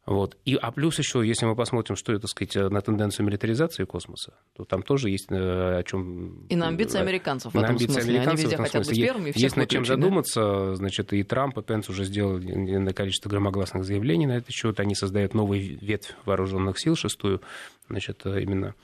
Вот. 0.04 0.36
И, 0.44 0.56
а 0.56 0.72
плюс 0.72 0.98
еще, 0.98 1.22
если 1.24 1.46
мы 1.46 1.54
посмотрим, 1.54 1.94
что 1.94 2.12
это, 2.12 2.26
сказать, 2.26 2.56
на 2.56 2.80
тенденцию 2.80 3.24
милитаризации 3.26 3.84
космоса, 3.84 4.34
то 4.56 4.64
там 4.64 4.82
тоже 4.82 5.10
есть 5.10 5.30
э, 5.30 5.34
о 5.34 5.82
чем... 5.84 6.46
И 6.48 6.56
на 6.56 6.68
амбиции 6.68 6.98
американцев 6.98 7.54
в 7.54 7.56
этом 7.56 7.70
амбиции 7.70 7.92
смысле. 7.92 8.14
Американцев 8.14 8.32
Они 8.32 8.42
везде 8.42 8.56
хотят 8.56 8.84
смысле. 8.84 8.90
быть 8.90 9.12
первыми, 9.12 9.26
Есть, 9.28 9.38
есть 9.38 9.56
над 9.56 9.68
чем 9.68 9.84
задуматься. 9.84 10.74
Значит, 10.74 11.12
и 11.12 11.22
Трамп, 11.22 11.58
и 11.58 11.62
Пенс 11.62 11.88
уже 11.88 12.04
сделали 12.04 12.52
на 12.52 12.92
количество 12.92 13.28
громогласных 13.28 13.84
заявлений 13.84 14.26
на 14.26 14.38
этот 14.38 14.50
счет. 14.50 14.80
Они 14.80 14.96
создают 14.96 15.34
новый 15.34 15.60
ветвь 15.60 16.16
вооруженных 16.24 16.80
сил, 16.80 16.96
шестую, 16.96 17.40
значит, 17.88 18.26
именно, 18.26 18.74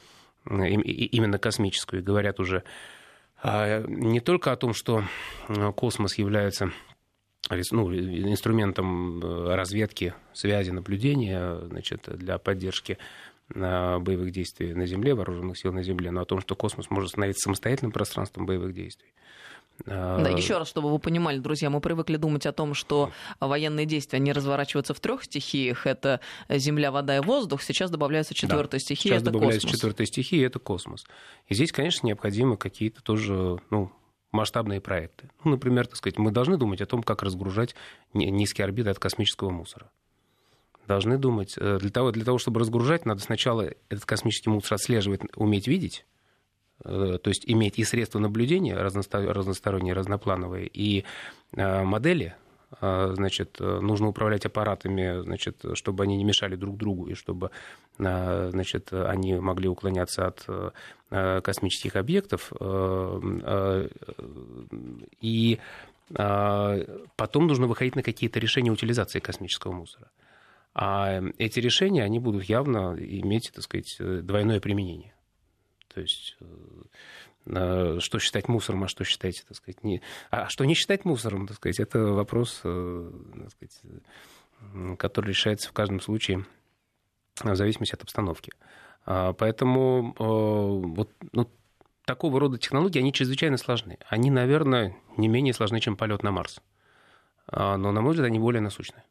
именно 0.47 1.39
космическую. 1.39 2.01
И 2.01 2.05
говорят 2.05 2.39
уже 2.39 2.63
а, 3.43 3.83
не 3.87 4.21
только 4.21 4.53
о 4.53 4.57
том, 4.57 4.73
что 4.73 5.03
э, 5.49 5.73
космос 5.73 6.17
является 6.19 6.73
ну, 7.71 7.95
инструментом 7.95 9.23
э, 9.23 9.55
разведки, 9.55 10.15
связи, 10.33 10.71
наблюдения 10.71 11.59
значит, 11.67 12.09
для 12.09 12.39
поддержки 12.39 12.99
э, 13.55 13.99
боевых 13.99 14.31
действий 14.33 14.75
на 14.75 14.87
Земле, 14.87 15.15
вооруженных 15.15 15.59
сил 15.59 15.73
на 15.73 15.83
Земле, 15.83 16.11
но 16.11 16.23
о 16.23 16.25
том, 16.25 16.41
что 16.41 16.55
космос 16.55 16.91
может 16.91 17.11
становиться 17.11 17.45
самостоятельным 17.45 17.93
пространством 17.93 18.47
боевых 18.47 18.75
действий. 18.75 19.13
Да, 19.87 20.17
а, 20.17 20.31
еще 20.31 20.59
раз, 20.59 20.69
чтобы 20.69 20.91
вы 20.91 20.99
понимали, 20.99 21.39
друзья, 21.39 21.71
мы 21.71 21.81
привыкли 21.81 22.17
думать 22.17 22.47
о 22.47 22.53
том, 22.53 22.75
что 22.75 23.13
военные 23.39 23.87
действия, 23.87 24.17
они 24.17 24.33
разворачиваются 24.33 24.93
в 24.93 25.01
трех 25.01 25.25
стихиях. 25.25 25.87
Это 25.87 26.21
земля, 26.49 26.91
вода 26.91 27.17
и 27.17 27.21
воздух. 27.21 27.63
Сейчас 27.63 27.91
добавляется 27.91 28.35
четвертая 28.35 28.81
да, 28.81 28.85
стихия, 28.85 29.13
сейчас 29.13 29.23
это 29.23 29.31
добавляется 29.31 29.67
космос. 29.67 29.79
четвертая 29.79 30.07
стихия, 30.07 30.47
это 30.47 30.59
космос. 30.59 31.07
И 31.47 31.55
здесь, 31.55 31.71
конечно, 31.71 32.07
необходимы 32.07 32.57
какие-то 32.57 33.03
тоже, 33.03 33.59
ну, 33.71 33.93
масштабные 34.33 34.81
проекты. 34.81 35.31
Ну, 35.45 35.53
например, 35.53 35.87
так 35.87 35.97
сказать, 35.97 36.19
мы 36.19 36.31
должны 36.31 36.57
думать 36.57 36.81
о 36.81 36.87
том, 36.87 37.03
как 37.03 37.23
разгружать 37.23 37.75
низкие 38.13 38.65
орбиты 38.65 38.91
от 38.91 38.99
космического 38.99 39.51
мусора. 39.51 39.91
Должны 40.87 41.19
думать. 41.19 41.55
Э, 41.59 41.79
для 41.79 41.91
того, 41.91 42.13
для 42.13 42.25
того, 42.25 42.39
чтобы 42.39 42.61
разгружать, 42.61 43.07
надо 43.07 43.21
сначала 43.21 43.71
этот 43.89 44.05
космический 44.05 44.51
мусор 44.51 44.75
отслеживать, 44.75 45.23
уметь 45.37 45.69
видеть, 45.69 46.05
Э, 46.85 47.19
то 47.23 47.29
есть 47.29 47.45
иметь 47.47 47.79
и 47.79 47.85
средства 47.85 48.19
наблюдения 48.19 48.77
разносторонние, 48.77 49.95
разноплановые, 49.95 50.69
и 50.69 51.05
э, 51.53 51.83
модели, 51.83 52.35
значит, 52.81 53.61
нужно 53.61 54.09
управлять 54.09 54.47
аппаратами, 54.47 55.23
значит, 55.23 55.65
чтобы 55.75 56.05
они 56.05 56.17
не 56.17 56.25
мешали 56.25 56.57
друг 56.57 56.77
другу 56.77 57.07
и 57.07 57.15
чтобы 57.15 57.51
значит, 57.97 58.93
они 58.93 59.35
могли 59.35 59.69
уклоняться 59.69 60.27
от 60.27 60.47
космических 61.43 61.97
объектов. 61.97 62.53
И 65.21 65.59
потом 66.09 67.47
нужно 67.47 67.67
выходить 67.67 67.97
на 67.97 68.03
какие-то 68.03 68.39
решения 68.41 68.71
утилизации 68.71 69.21
космического 69.21 69.73
мусора. 69.73 70.11
А 70.75 71.21
эти 71.39 71.59
решения, 71.61 72.05
они 72.05 72.21
будут 72.21 72.45
явно 72.45 72.95
иметь, 72.99 73.51
так 73.53 73.65
сказать, 73.65 73.97
двойное 73.99 74.61
применение. 74.61 75.13
То 75.93 76.01
есть 76.03 76.37
э, 76.41 76.45
что 77.49 78.19
считать 78.19 78.49
мусором, 78.49 78.85
а 78.85 78.89
что 78.89 79.05
считать, 79.05 79.45
так 79.47 79.57
сказать, 79.57 79.83
не... 79.83 80.03
А 80.31 80.49
что 80.49 80.65
не 80.65 80.75
считать 80.75 81.05
мусором, 81.05 81.47
так 81.47 81.57
сказать, 81.57 81.81
это 81.81 81.99
вопрос, 81.99 82.61
э, 82.65 83.11
так 83.41 83.51
сказать, 83.51 83.81
который 84.99 85.29
решается 85.29 85.69
в 85.69 85.73
каждом 85.73 86.01
случае 86.01 86.45
в 87.43 87.55
зависимости 87.55 87.95
от 87.95 88.03
обстановки. 88.03 88.53
А, 89.07 89.33
поэтому 89.33 90.15
э, 90.19 90.95
вот, 90.95 91.11
ну, 91.33 91.51
такого 92.05 92.41
рода 92.41 92.59
технологии, 92.59 92.99
они 92.99 93.13
чрезвычайно 93.13 93.57
сложны. 93.57 93.99
Они, 94.09 94.31
наверное, 94.31 94.97
не 95.17 95.29
менее 95.29 95.55
сложны, 95.55 95.81
чем 95.81 95.97
полет 95.97 96.23
на 96.23 96.31
Марс. 96.31 96.61
А, 97.47 97.77
но, 97.77 97.93
на 97.93 98.01
мой 98.01 98.13
взгляд, 98.13 98.29
они 98.29 98.39
более 98.39 98.61
насущные. 98.61 99.05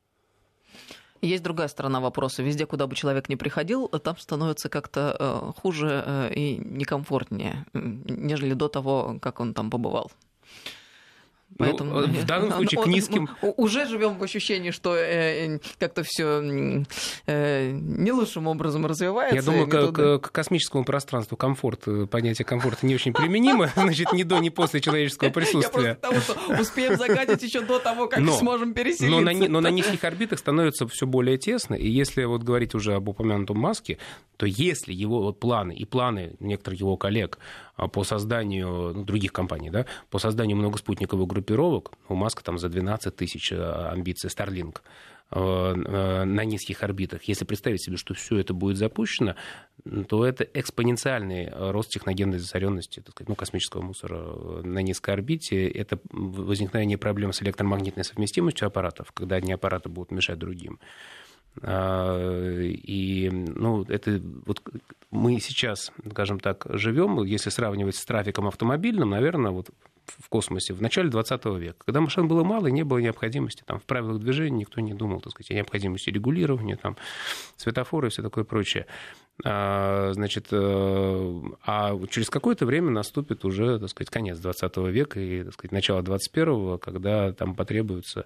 Есть 1.21 1.43
другая 1.43 1.67
сторона 1.67 1.99
вопроса. 1.99 2.43
Везде, 2.43 2.65
куда 2.65 2.87
бы 2.87 2.95
человек 2.95 3.29
ни 3.29 3.35
приходил, 3.35 3.87
там 3.87 4.17
становится 4.17 4.69
как-то 4.69 5.15
э, 5.19 5.51
хуже 5.61 6.03
э, 6.05 6.33
и 6.33 6.57
некомфортнее, 6.57 7.65
нежели 7.73 8.53
до 8.53 8.67
того, 8.67 9.17
как 9.21 9.39
он 9.39 9.53
там 9.53 9.69
побывал. 9.69 10.11
Ну, 11.49 11.55
Поэтому 11.65 12.01
ну, 12.01 12.07
в 12.07 12.25
данном 12.25 12.51
случае 12.57 12.83
к 12.83 12.87
низким... 12.87 13.29
Мы 13.41 13.53
уже 13.57 13.87
живем 13.87 14.17
в 14.17 14.23
ощущении, 14.23 14.71
что 14.71 14.95
э, 14.95 15.55
э 15.55 15.59
как-то 15.79 16.03
все 16.03 16.85
э, 17.25 17.71
не 17.71 18.11
лучшим 18.11 18.47
образом 18.47 18.85
развивается. 18.85 19.35
Я 19.35 19.41
думаю, 19.41 19.67
к, 19.67 19.91
к, 19.91 20.19
к 20.19 20.31
космическому 20.31 20.83
пространству 20.83 21.37
комфорт, 21.37 21.87
э, 21.87 22.05
понятие 22.05 22.45
комфорта 22.45 22.85
не 22.85 22.95
очень 22.95 23.13
применимо, 23.13 23.71
значит, 23.75 24.13
ни 24.13 24.23
до, 24.23 24.39
ни 24.39 24.49
после 24.49 24.81
человеческого 24.81 25.29
присутствия. 25.29 25.97
Я 26.01 26.11
просто 26.11 26.33
того, 26.33 26.51
что 26.51 26.61
успеем 26.61 26.97
загадить 26.97 27.41
еще 27.41 27.61
до 27.61 27.79
того, 27.79 28.07
как 28.07 28.19
но, 28.19 28.33
сможем 28.33 28.73
переселиться. 28.73 29.07
Но 29.07 29.21
на, 29.21 29.31
но 29.33 29.61
на 29.61 29.71
низких 29.71 30.03
орбитах 30.03 30.39
становится 30.39 30.87
все 30.87 31.07
более 31.07 31.37
тесно, 31.37 31.75
и 31.75 31.87
если 31.87 32.25
вот 32.25 32.43
говорить 32.43 32.75
уже 32.75 32.93
об 32.93 33.07
упомянутом 33.07 33.57
Маске, 33.57 33.97
то 34.35 34.45
если 34.45 34.93
его 34.93 35.21
вот 35.21 35.39
планы 35.39 35.73
и 35.73 35.85
планы 35.85 36.35
некоторых 36.39 36.79
его 36.79 36.97
коллег 36.97 37.39
по 37.91 38.03
созданию 38.03 38.93
ну, 38.95 39.03
других 39.03 39.31
компаний, 39.31 39.69
да, 39.69 39.85
по 40.09 40.17
созданию 40.19 40.57
многоспутниковых 40.57 41.27
группировок, 41.27 41.91
у 42.09 42.15
Маска 42.15 42.43
там 42.43 42.57
за 42.57 42.69
12 42.69 43.15
тысяч 43.15 43.53
а, 43.53 43.91
амбиций 43.91 44.29
Starlink, 44.29 44.77
а, 45.29 46.23
на 46.25 46.43
низких 46.43 46.81
орбитах. 46.83 47.23
Если 47.23 47.45
представить 47.45 47.83
себе, 47.83 47.97
что 47.97 48.13
все 48.15 48.39
это 48.39 48.53
будет 48.53 48.77
запущено, 48.77 49.35
то 50.09 50.25
это 50.25 50.43
экспоненциальный 50.43 51.49
рост 51.53 51.91
техногенной 51.91 52.39
засоренности, 52.39 53.01
так 53.01 53.11
сказать, 53.11 53.29
ну, 53.29 53.35
космического 53.35 53.81
мусора 53.81 54.63
на 54.63 54.79
низкой 54.79 55.11
орбите. 55.11 55.67
Это 55.67 55.99
возникновение 56.11 56.97
проблем 56.97 57.31
с 57.31 57.43
электромагнитной 57.43 58.03
совместимостью 58.03 58.67
аппаратов, 58.67 59.11
когда 59.11 59.35
одни 59.35 59.53
аппараты 59.53 59.89
будут 59.89 60.11
мешать 60.11 60.39
другим. 60.39 60.79
И 61.63 63.29
ну, 63.31 63.83
это 63.83 64.21
вот 64.45 64.61
мы 65.11 65.39
сейчас, 65.39 65.91
скажем 66.11 66.39
так, 66.39 66.65
живем, 66.69 67.23
если 67.23 67.49
сравнивать 67.49 67.95
с 67.95 68.05
трафиком 68.05 68.47
автомобильным, 68.47 69.09
наверное, 69.09 69.51
вот 69.51 69.69
в 70.05 70.29
космосе 70.29 70.73
в 70.73 70.81
начале 70.81 71.09
20 71.09 71.45
века, 71.57 71.75
когда 71.85 71.99
машин 71.99 72.27
было 72.27 72.43
мало 72.43 72.67
и 72.67 72.71
не 72.71 72.83
было 72.83 72.99
необходимости, 72.99 73.63
там, 73.65 73.79
в 73.79 73.83
правилах 73.83 74.19
движения 74.19 74.59
никто 74.59 74.79
не 74.79 74.93
думал, 74.93 75.19
так 75.19 75.31
сказать, 75.31 75.51
о 75.51 75.55
необходимости 75.55 76.09
регулирования, 76.09 76.77
там, 76.77 76.97
светофоры 77.57 78.07
и 78.07 78.09
все 78.09 78.21
такое 78.21 78.43
прочее. 78.43 78.85
А, 79.43 80.11
значит, 80.13 80.47
э, 80.51 81.41
а 81.63 81.99
через 82.09 82.29
какое-то 82.29 82.65
время 82.65 82.89
наступит 82.89 83.45
уже, 83.45 83.79
так 83.79 83.89
сказать, 83.89 84.09
конец 84.09 84.39
20 84.39 84.77
века 84.77 85.19
и, 85.19 85.43
так 85.43 85.53
сказать, 85.53 85.71
начало 85.71 86.01
21 86.01 86.79
когда 86.79 87.33
там 87.33 87.55
потребуется 87.55 88.25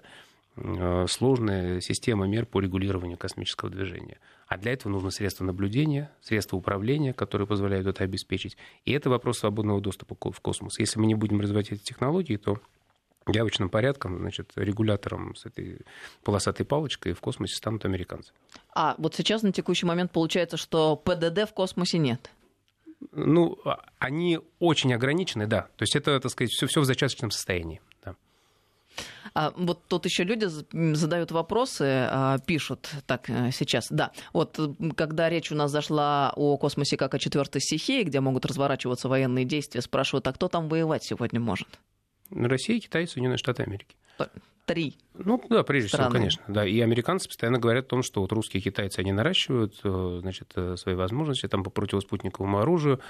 сложная 1.08 1.80
система 1.80 2.26
мер 2.26 2.44
по 2.46 2.60
регулированию 2.60 3.16
космического 3.16 3.70
движения. 3.70 4.18
А 4.46 4.58
для 4.58 4.72
этого 4.72 4.92
нужны 4.92 5.10
средства 5.10 5.44
наблюдения, 5.44 6.10
средства 6.20 6.56
управления, 6.56 7.14
которые 7.14 7.46
позволяют 7.46 7.86
это 7.86 8.04
обеспечить. 8.04 8.56
И 8.84 8.92
это 8.92 9.08
вопрос 9.08 9.38
свободного 9.38 9.80
доступа 9.80 10.14
в 10.30 10.40
космос. 10.40 10.78
Если 10.78 10.98
мы 10.98 11.06
не 11.06 11.14
будем 11.14 11.40
развивать 11.40 11.72
эти 11.72 11.82
технологии, 11.82 12.36
то 12.36 12.60
явочным 13.28 13.70
порядком, 13.70 14.18
значит, 14.18 14.52
регулятором 14.56 15.34
с 15.36 15.46
этой 15.46 15.80
полосатой 16.24 16.66
палочкой 16.66 17.12
в 17.12 17.20
космосе 17.20 17.54
станут 17.56 17.84
американцы. 17.84 18.32
А 18.74 18.94
вот 18.98 19.14
сейчас 19.14 19.42
на 19.42 19.52
текущий 19.52 19.86
момент 19.86 20.12
получается, 20.12 20.56
что 20.56 20.96
ПДД 20.96 21.48
в 21.48 21.54
космосе 21.54 21.98
нет? 21.98 22.30
Ну, 23.10 23.58
а, 23.64 23.80
они 23.98 24.40
очень 24.58 24.92
ограничены, 24.94 25.46
да. 25.46 25.62
То 25.76 25.82
есть 25.82 25.96
это, 25.96 26.18
так 26.20 26.30
сказать, 26.30 26.50
все, 26.52 26.66
все 26.66 26.80
в 26.80 26.84
зачаточном 26.84 27.30
состоянии. 27.30 27.80
А, 29.34 29.52
вот 29.56 29.86
тут 29.88 30.04
еще 30.04 30.24
люди 30.24 30.46
задают 30.94 31.30
вопросы, 31.30 31.84
а, 31.84 32.38
пишут 32.38 32.90
так 33.06 33.30
э, 33.30 33.50
сейчас. 33.52 33.86
Да, 33.90 34.12
вот 34.32 34.58
когда 34.96 35.30
речь 35.30 35.50
у 35.52 35.54
нас 35.54 35.70
зашла 35.70 36.32
о 36.36 36.56
космосе 36.56 36.96
как 36.96 37.14
о 37.14 37.18
четвертой 37.18 37.60
стихии, 37.60 38.02
где 38.02 38.20
могут 38.20 38.44
разворачиваться 38.44 39.08
военные 39.08 39.44
действия, 39.44 39.80
спрашивают, 39.80 40.26
а 40.26 40.32
кто 40.32 40.48
там 40.48 40.68
воевать 40.68 41.04
сегодня 41.04 41.40
может? 41.40 41.68
Россия, 42.30 42.80
Китай, 42.80 43.06
Соединенные 43.06 43.38
Штаты 43.38 43.62
Америки. 43.62 43.96
Три. 44.64 44.96
Ну 45.14 45.42
да, 45.48 45.62
прежде 45.62 45.88
страны. 45.88 46.08
всего, 46.08 46.18
конечно. 46.18 46.44
Да. 46.48 46.66
И 46.66 46.80
американцы 46.80 47.28
постоянно 47.28 47.58
говорят 47.58 47.86
о 47.86 47.88
том, 47.88 48.02
что 48.02 48.20
вот 48.20 48.32
русские 48.32 48.60
и 48.60 48.64
китайцы, 48.64 49.00
они 49.00 49.12
наращивают 49.12 49.80
э, 49.84 50.18
значит, 50.20 50.52
э, 50.56 50.76
свои 50.76 50.94
возможности 50.94 51.48
там, 51.48 51.64
по 51.64 51.70
противоспутниковому 51.70 52.60
оружию. 52.60 53.00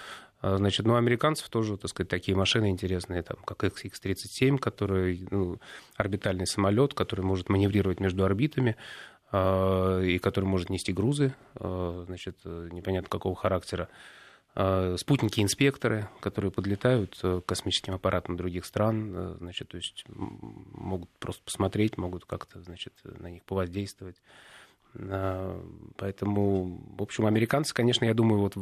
А, 0.41 0.57
значит, 0.57 0.87
но 0.87 0.95
у 0.95 0.97
американцев 0.97 1.49
тоже, 1.49 1.77
так 1.77 1.91
сказать, 1.91 2.09
такие 2.09 2.37
машины 2.37 2.71
интересные, 2.71 3.23
там, 3.23 3.37
как 3.45 3.63
X-37, 3.65 4.59
который 4.59 5.27
ну, 5.31 5.59
орбитальный 5.97 6.47
самолет, 6.47 6.95
который 6.95 7.25
может 7.25 7.49
маневрировать 7.49 8.01
между 8.01 8.25
орбитами 8.25 8.77
а, 9.31 10.01
и 10.01 10.19
который 10.19 10.47
может 10.47 10.71
нести 10.71 10.93
грузы, 10.93 11.35
а, 11.55 12.05
значит, 12.07 12.39
непонятно 12.45 13.09
какого 13.09 13.37
характера. 13.37 13.89
А, 14.55 14.97
спутники-инспекторы, 14.99 16.09
которые 16.21 16.51
подлетают 16.51 17.19
э, 17.23 17.41
к 17.41 17.49
космическим 17.49 17.95
аппаратам 17.95 18.37
других 18.37 18.67
стран, 18.67 19.13
э, 19.15 19.37
значит, 19.39 19.69
то 19.69 19.79
есть 19.79 20.05
могут 20.09 21.09
просто 21.19 21.43
посмотреть, 21.43 21.97
могут 21.97 22.27
как-то, 22.27 22.61
значит, 22.61 22.93
на 23.03 23.31
них 23.31 23.43
повоздействовать. 23.45 24.17
А, 24.95 25.59
поэтому, 25.97 26.83
в 26.99 27.03
общем, 27.03 27.25
американцы, 27.25 27.73
конечно, 27.73 28.05
я 28.05 28.13
думаю, 28.13 28.41
вот 28.41 28.57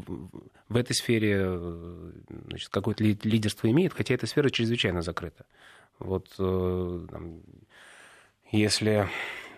в 0.68 0.76
этой 0.76 0.94
сфере 0.94 1.40
э, 1.42 2.12
значит, 2.46 2.68
какое-то 2.68 3.02
лидерство 3.02 3.68
имеют, 3.68 3.92
хотя 3.92 4.14
эта 4.14 4.28
сфера 4.28 4.48
чрезвычайно 4.48 5.02
закрыта. 5.02 5.44
Вот 5.98 6.28
там, 6.36 7.42
если 8.52 9.06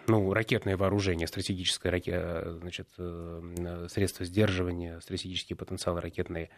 ну, 0.07 0.33
ракетное 0.33 0.77
вооружение, 0.77 1.27
стратегическое 1.27 1.91
раке... 1.91 2.43
значит, 2.61 2.89
э, 2.99 3.87
средства 3.89 4.25
сдерживания, 4.25 5.01
стратегические 5.01 5.57
потенциалы 5.57 6.01
ракетные, 6.01 6.51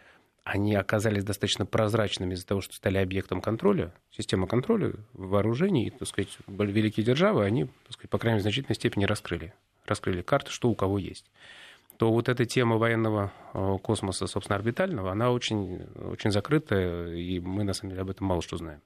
они 0.43 0.75
оказались 0.75 1.23
достаточно 1.23 1.65
прозрачными 1.65 2.33
из-за 2.35 2.45
того, 2.45 2.61
что 2.61 2.75
стали 2.75 2.97
объектом 2.97 3.41
контроля, 3.41 3.93
система 4.11 4.47
контроля 4.47 4.93
вооружений, 5.13 5.89
так 5.89 6.07
сказать, 6.07 6.37
великие 6.47 7.05
державы, 7.05 7.45
они, 7.45 7.65
так 7.65 7.93
сказать, 7.93 8.09
по 8.09 8.19
крайней 8.19 8.35
мере, 8.35 8.41
в 8.41 8.43
значительной 8.43 8.75
степени 8.75 9.05
раскрыли. 9.05 9.53
Раскрыли 9.85 10.21
карты, 10.21 10.51
что 10.51 10.69
у 10.69 10.75
кого 10.75 10.97
есть 10.99 11.25
то 11.97 12.11
вот 12.11 12.29
эта 12.29 12.45
тема 12.45 12.77
военного 12.77 13.31
э, 13.53 13.77
космоса, 13.81 14.27
собственно, 14.27 14.57
орбитального, 14.57 15.11
она 15.11 15.31
очень, 15.31 15.83
очень 15.95 16.31
закрытая, 16.31 17.13
и 17.13 17.39
мы, 17.39 17.63
на 17.63 17.73
самом 17.73 17.91
деле, 17.91 18.01
об 18.01 18.09
этом 18.09 18.27
мало 18.27 18.41
что 18.41 18.57
знаем. 18.57 18.81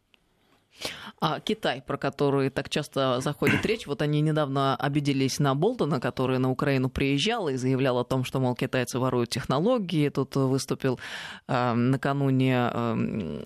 А 1.22 1.40
Китай, 1.40 1.84
про 1.86 1.98
который 1.98 2.50
так 2.50 2.70
часто 2.70 3.20
заходит 3.20 3.66
речь, 3.66 3.88
вот 3.88 4.02
они 4.02 4.22
недавно 4.22 4.76
обиделись 4.76 5.40
на 5.40 5.54
Болтона, 5.54 6.00
который 6.00 6.40
на 6.40 6.50
Украину 6.50 6.90
приезжал 6.90 7.50
и 7.50 7.56
заявлял 7.56 7.98
о 7.98 8.06
том, 8.06 8.24
что, 8.24 8.40
мол, 8.40 8.56
китайцы 8.56 9.00
воруют 9.00 9.30
технологии. 9.30 10.10
Тут 10.10 10.36
выступил 10.36 11.00
э, 11.48 11.74
накануне 11.74 12.70
э, 12.74 13.46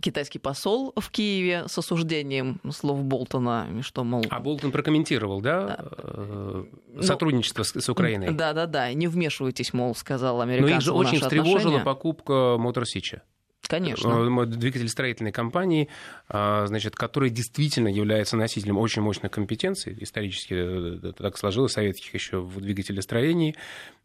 китайский 0.00 0.38
посол 0.38 0.92
в 0.96 1.10
Киеве 1.10 1.64
с 1.68 1.78
осуждением 1.78 2.60
слов 2.70 3.02
Болтона, 3.02 3.66
что, 3.82 4.04
мол... 4.04 4.24
А 4.30 4.40
Болтон 4.40 4.72
прокомментировал, 4.72 5.40
да, 5.40 5.76
э, 5.78 6.64
ну, 6.94 7.02
сотрудничество 7.02 7.64
ну, 7.74 7.80
с 7.80 7.88
Украиной? 7.88 8.32
Да-да-да, 8.32 8.92
не 8.92 9.08
вмешивайтесь, 9.08 9.72
мол, 9.72 9.94
сказал 9.94 10.40
американцам 10.40 10.70
Но 10.70 10.76
их 10.76 10.82
же 10.82 10.92
очень 10.92 11.20
встревожила 11.20 11.78
покупка 11.80 12.56
Мотор 12.58 12.86
Сича. 12.86 13.22
Конечно. 13.68 14.08
Э, 14.08 14.46
двигатель 14.46 14.88
строительной 14.88 15.32
компании, 15.32 15.88
а, 16.28 16.66
значит, 16.66 16.94
который 16.94 17.30
действительно 17.30 17.88
является 17.88 18.36
носителем 18.36 18.78
очень 18.78 19.02
мощных 19.02 19.32
компетенций, 19.32 19.96
исторически 20.00 20.54
э, 20.56 21.12
так 21.12 21.36
сложилось, 21.36 21.72
советских 21.72 22.14
еще 22.14 22.40
в 22.40 22.60
двигателестроении. 22.60 23.56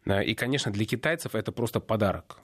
Э, 0.04 0.24
и, 0.24 0.34
конечно, 0.34 0.72
для 0.72 0.84
китайцев 0.84 1.34
это 1.34 1.52
просто 1.52 1.80
подарок. 1.80 2.38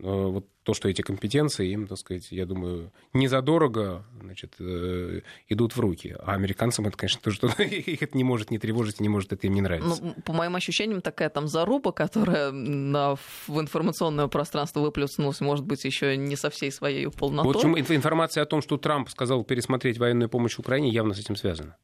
Э, 0.00 0.26
вот 0.26 0.46
то, 0.62 0.74
что 0.74 0.88
эти 0.88 1.02
компетенции 1.02 1.70
им, 1.70 1.86
так 1.86 1.98
сказать, 1.98 2.30
я 2.30 2.46
думаю, 2.46 2.92
не 3.12 3.26
задорого 3.26 4.04
значит, 4.20 4.54
э, 4.60 5.22
идут 5.48 5.74
в 5.74 5.80
руки. 5.80 6.14
А 6.20 6.34
американцам 6.34 6.86
это, 6.86 6.96
конечно, 6.96 7.20
то, 7.22 7.30
что 7.30 7.48
их 7.62 8.02
это 8.02 8.16
не 8.16 8.22
может 8.22 8.50
не 8.50 8.58
тревожить, 8.58 9.00
не 9.00 9.08
может 9.08 9.32
это 9.32 9.46
им 9.46 9.54
не 9.54 9.60
нравиться. 9.60 10.02
Ну, 10.02 10.14
по 10.22 10.32
моим 10.32 10.54
ощущениям, 10.54 11.00
такая 11.00 11.30
там 11.30 11.48
заруба, 11.48 11.90
которая 11.90 12.52
на, 12.52 13.16
в 13.16 13.60
информационное 13.60 14.28
пространство 14.28 14.80
выплеснулась, 14.80 15.40
может 15.40 15.64
быть, 15.64 15.84
еще 15.84 16.16
не 16.16 16.36
со 16.36 16.50
всей 16.50 16.70
своей 16.70 17.10
полнотой. 17.10 17.52
Вот 17.52 17.56
почему 17.56 17.78
информация 17.78 18.42
о 18.42 18.46
том, 18.46 18.62
что 18.62 18.76
Трамп 18.76 19.08
сказал 19.08 19.42
пересмотреть 19.42 19.98
военную 19.98 20.28
помощь 20.28 20.58
Украине, 20.58 20.90
явно 20.90 21.14
с 21.14 21.18
этим 21.18 21.34
связана. 21.34 21.76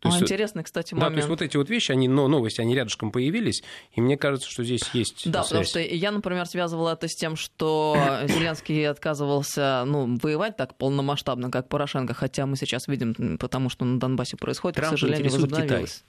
То 0.00 0.08
есть, 0.08 0.22
интересный, 0.22 0.64
кстати, 0.64 0.94
момент. 0.94 1.10
Да, 1.10 1.14
то 1.14 1.16
есть 1.18 1.28
вот 1.28 1.42
эти 1.42 1.56
вот 1.58 1.68
вещи, 1.68 1.92
они, 1.92 2.08
но 2.08 2.26
новости, 2.26 2.60
они 2.62 2.74
рядышком 2.74 3.12
появились, 3.12 3.62
и 3.92 4.00
мне 4.00 4.16
кажется, 4.16 4.48
что 4.50 4.64
здесь 4.64 4.82
есть 4.94 5.30
Да, 5.30 5.42
связь. 5.42 5.48
потому 5.48 5.64
что 5.64 5.80
я, 5.80 6.10
например, 6.10 6.46
связывала 6.46 6.94
это 6.94 7.06
с 7.06 7.14
тем, 7.14 7.36
что 7.36 7.96
Зеленский 8.26 8.88
отказывался 8.88 9.84
ну, 9.86 10.18
воевать 10.22 10.56
так 10.56 10.76
полномасштабно, 10.78 11.50
как 11.50 11.68
Порошенко, 11.68 12.14
хотя 12.14 12.46
мы 12.46 12.56
сейчас 12.56 12.88
видим, 12.88 13.38
потому 13.38 13.68
что 13.68 13.84
на 13.84 14.00
Донбассе 14.00 14.38
происходит, 14.38 14.76
Трамп 14.76 14.96
к 14.96 14.98
сожалению, 14.98 15.30
возобновилось. 15.30 15.92
Китай. 15.92 16.04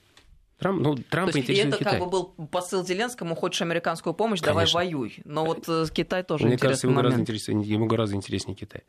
Трамп, 0.61 0.79
ну, 0.81 0.95
Трамп 0.95 1.31
То 1.31 1.39
есть, 1.39 1.49
и 1.49 1.53
это 1.55 1.77
Китай. 1.77 1.93
как 1.93 2.03
бы 2.03 2.09
был 2.09 2.25
посыл 2.51 2.85
Зеленскому, 2.85 3.35
хочешь 3.35 3.61
американскую 3.63 4.13
помощь, 4.13 4.39
Конечно. 4.41 4.63
давай 4.65 4.85
воюй. 4.85 5.17
Но 5.25 5.43
вот 5.43 5.67
э, 5.67 5.85
Китай 5.91 6.23
тоже 6.23 6.45
Мне 6.45 6.53
интересный 6.53 6.69
кажется, 6.69 6.87
ему 6.87 6.95
момент. 6.97 7.27
гораздо, 7.27 7.51
ему 7.51 7.85
гораздо 7.87 8.15
интереснее 8.15 8.55
Китай. 8.55 8.83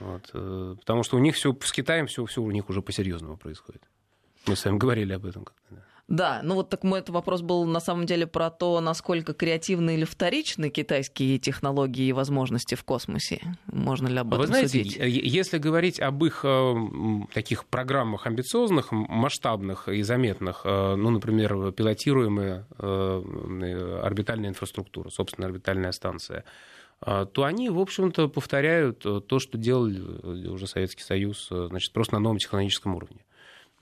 Вот, 0.00 0.30
э, 0.32 0.74
потому 0.80 1.02
что 1.02 1.16
у 1.16 1.20
них 1.20 1.36
все 1.36 1.56
с 1.62 1.70
Китаем 1.70 2.06
все, 2.06 2.24
все 2.24 2.40
у 2.40 2.50
них 2.50 2.70
уже 2.70 2.80
по-серьезному 2.80 3.36
происходит. 3.36 3.82
Мы 4.46 4.56
с 4.56 4.64
вами 4.64 4.78
говорили 4.78 5.12
об 5.12 5.26
этом. 5.26 5.46
Да. 6.08 6.40
ну 6.44 6.54
вот 6.54 6.70
так 6.70 6.84
мой 6.84 7.00
этот 7.00 7.10
вопрос 7.10 7.42
был 7.42 7.64
на 7.64 7.80
самом 7.80 8.06
деле 8.06 8.28
про 8.28 8.48
то, 8.50 8.80
насколько 8.80 9.34
креативны 9.34 9.96
или 9.96 10.04
вторичны 10.04 10.70
китайские 10.70 11.38
технологии 11.38 12.06
и 12.06 12.12
возможности 12.12 12.76
в 12.76 12.84
космосе. 12.84 13.40
Можно 13.66 14.06
ли 14.06 14.18
об 14.18 14.28
этом 14.28 14.40
Вы 14.40 14.46
знаете, 14.46 14.68
судить? 14.68 14.96
если 14.96 15.58
говорить 15.58 15.98
об 15.98 16.24
их 16.24 16.44
э, 16.44 16.74
таких 17.34 17.64
программах 17.64 18.26
амбициозных, 18.28 18.92
масштабных 18.92 19.88
и 19.88 20.02
заметных, 20.02 20.60
э, 20.64 20.94
ну, 20.94 21.10
например, 21.10 21.72
пилотируемая 21.72 22.66
э, 22.78 24.00
орбитальная 24.04 24.50
инфраструктура, 24.50 25.10
собственно, 25.10 25.48
орбитальная 25.48 25.90
станция, 25.90 26.44
то 27.00 27.44
они, 27.44 27.68
в 27.68 27.78
общем-то, 27.78 28.28
повторяют 28.28 29.00
то, 29.00 29.38
что 29.38 29.58
делал 29.58 29.84
уже 29.84 30.66
Советский 30.66 31.02
Союз, 31.02 31.48
значит, 31.50 31.92
просто 31.92 32.14
на 32.14 32.20
новом 32.20 32.38
технологическом 32.38 32.94
уровне. 32.94 33.20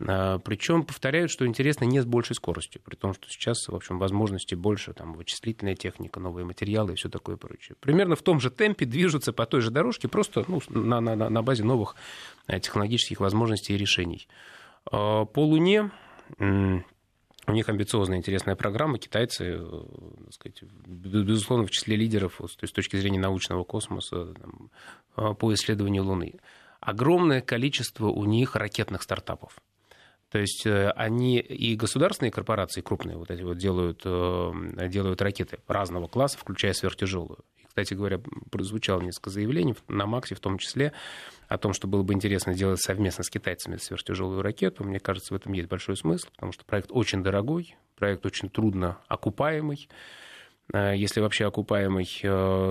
А, 0.01 0.39
Причем 0.39 0.85
повторяют, 0.85 1.31
что 1.31 1.47
интересно 1.47 1.85
не 1.85 2.01
с 2.01 2.05
большей 2.05 2.35
скоростью, 2.35 2.81
при 2.85 2.97
том, 2.97 3.15
что 3.15 3.29
сейчас, 3.29 3.69
в 3.69 3.75
общем, 3.75 3.99
возможностей 3.99 4.57
больше, 4.57 4.93
там, 4.93 5.15
вычислительная 5.15 5.77
техника, 5.77 6.21
новые 6.21 6.45
материалы 6.45 6.93
и 6.93 6.97
все 6.97 7.09
такое 7.09 7.37
прочее. 7.37 7.77
Примерно 7.81 8.17
в 8.17 8.23
том 8.23 8.41
же 8.41 8.51
темпе 8.51 8.87
движутся 8.87 9.33
по 9.33 9.47
той 9.47 9.61
же 9.61 9.71
дорожке, 9.71 10.09
просто 10.09 10.45
ну, 10.49 10.61
на, 10.69 11.01
на, 11.01 11.17
на 11.17 11.43
базе 11.43 11.65
новых 11.65 11.95
э, 12.47 12.59
технологических 12.61 13.21
возможностей 13.21 13.75
и 13.75 13.79
решений. 13.79 14.27
А, 14.91 15.25
по 15.25 15.45
Луне 15.45 15.91
у 17.47 17.53
них 17.53 17.69
амбициозная, 17.69 18.19
интересная 18.19 18.57
программа. 18.57 18.99
Китайцы, 18.99 19.59
э, 19.59 19.83
так 20.25 20.35
сказать, 20.35 20.63
безусловно, 20.87 21.67
в 21.67 21.71
числе 21.71 21.97
лидеров 21.97 22.39
то 22.39 22.45
есть, 22.45 22.69
с 22.69 22.73
точки 22.73 22.97
зрения 22.97 23.21
научного 23.21 23.65
космоса 23.65 24.35
там, 24.35 24.71
а, 25.15 25.35
по 25.35 25.53
исследованию 25.55 26.05
Луны. 26.05 26.35
Огромное 26.81 27.41
количество 27.41 28.09
у 28.09 28.25
них 28.25 28.57
ракетных 28.57 29.03
стартапов. 29.03 29.57
То 30.35 30.41
есть 30.41 30.66
э, 30.66 30.91
они 30.97 31.39
и 31.39 31.76
государственные 31.76 32.32
корпорации 32.32 32.80
крупные 32.80 33.16
вот 33.16 33.30
эти 33.30 33.43
вот 33.43 33.57
делают, 33.57 34.03
э, 34.05 34.89
делают 34.89 35.22
ракеты 35.22 35.61
разного 35.68 36.09
класса, 36.09 36.39
включая 36.39 36.72
сверхтяжелую. 36.72 37.45
И, 37.57 37.64
кстати 37.64 37.95
говоря, 37.95 38.20
прозвучало 38.51 39.01
несколько 39.01 39.30
заявлений 39.30 39.76
на 39.87 40.07
Максе 40.07 40.35
в 40.35 40.41
том 40.41 40.59
числе 40.59 40.93
о 41.47 41.57
том, 41.57 41.72
что 41.72 41.87
было 41.87 42.03
бы 42.03 42.14
интересно 42.14 42.53
сделать 42.53 42.82
совместно 42.82 43.22
с 43.22 43.30
китайцами 43.30 43.76
сверхтяжелую 43.76 44.43
ракету. 44.43 44.82
Мне 44.82 44.99
кажется, 44.99 45.32
в 45.32 45.37
этом 45.37 45.53
есть 45.53 45.68
большой 45.68 45.97
смысл, 45.97 46.26
потому 46.35 46.51
что 46.51 46.64
проект 46.64 46.89
очень 46.91 47.22
дорогой, 47.22 47.76
проект 47.95 48.26
очень 48.26 48.49
трудно 48.51 48.99
окупаемый 49.07 49.89
э, 50.72 50.95
если 50.97 51.20
вообще 51.20 51.47
окупаемый, 51.47 52.07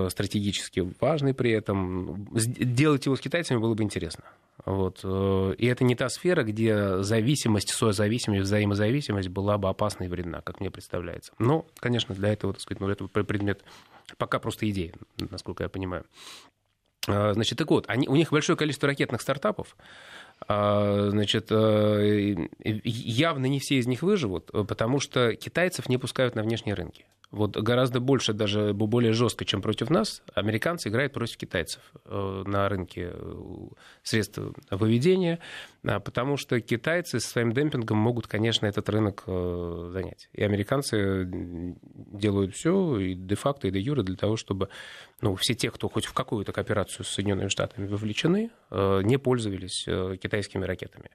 стратегически 0.09 0.81
важный 0.99 1.33
при 1.33 1.51
этом. 1.51 2.27
Делать 2.33 3.05
его 3.05 3.15
с 3.15 3.21
китайцами 3.21 3.59
было 3.59 3.73
бы 3.73 3.83
интересно. 3.83 4.25
Вот. 4.65 5.01
Э, 5.03 5.55
и 5.57 5.65
это 5.65 5.83
не 5.83 5.95
та 5.95 6.09
сфера, 6.09 6.43
где 6.43 7.01
зависимость, 7.03 7.69
созависимость, 7.71 8.43
взаимозависимость 8.43 9.29
была 9.29 9.57
бы 9.57 9.69
опасна 9.69 10.05
и 10.05 10.07
вредна, 10.07 10.41
как 10.41 10.59
мне 10.59 10.71
представляется. 10.71 11.33
Но, 11.37 11.65
конечно, 11.77 12.15
для 12.15 12.31
этого, 12.31 12.53
так 12.53 12.61
сказать, 12.61 12.79
ну, 12.79 12.89
это 12.89 13.07
предмет 13.07 13.63
пока 14.17 14.39
просто 14.39 14.69
идея, 14.69 14.93
насколько 15.17 15.63
я 15.63 15.69
понимаю. 15.69 16.05
Э, 17.07 17.33
значит, 17.33 17.57
так 17.57 17.69
вот, 17.69 17.85
они, 17.87 18.07
у 18.07 18.15
них 18.15 18.31
большое 18.31 18.57
количество 18.57 18.87
ракетных 18.87 19.21
стартапов. 19.21 19.75
Э, 20.47 21.09
значит, 21.11 21.51
явно 21.51 23.45
не 23.45 23.59
все 23.59 23.75
из 23.79 23.87
них 23.87 24.01
выживут, 24.01 24.49
потому 24.67 24.99
что 24.99 25.35
китайцев 25.35 25.89
не 25.89 25.97
пускают 25.97 26.35
на 26.35 26.43
внешние 26.43 26.75
рынки. 26.75 27.05
Вот 27.33 27.57
гораздо 27.57 27.99
больше, 27.99 28.31
даже 28.31 28.73
более 28.73 29.11
жестко, 29.11 29.43
чем 29.43 29.63
против 29.63 29.89
нас, 29.89 30.21
американцы 30.35 30.89
играют 30.89 31.13
против 31.13 31.35
китайцев 31.37 31.81
э, 32.05 32.43
на 32.45 32.69
рынке 32.69 33.09
э, 33.11 33.33
средств 34.03 34.37
выведения, 34.69 35.39
а, 35.83 35.99
потому 35.99 36.37
что 36.37 36.61
китайцы 36.61 37.19
со 37.19 37.27
своим 37.27 37.51
демпингом 37.51 37.97
могут, 37.97 38.27
конечно, 38.27 38.67
этот 38.67 38.87
рынок 38.87 39.23
э, 39.25 39.89
занять. 39.91 40.29
И 40.33 40.43
американцы 40.43 41.27
делают 41.27 42.53
все 42.53 42.99
и 42.99 43.15
де-факто, 43.15 43.67
и 43.67 43.71
де-юре 43.71 44.03
для 44.03 44.15
того, 44.15 44.37
чтобы 44.37 44.69
ну, 45.19 45.33
все 45.33 45.55
те, 45.55 45.71
кто 45.71 45.89
хоть 45.89 46.05
в 46.05 46.13
какую-то 46.13 46.51
кооперацию 46.51 47.03
с 47.03 47.09
Соединенными 47.09 47.47
Штатами 47.47 47.87
вовлечены, 47.87 48.51
не 48.69 49.17
пользовались 49.17 49.85
китайскими 50.19 50.65
ракетами. 50.65 51.09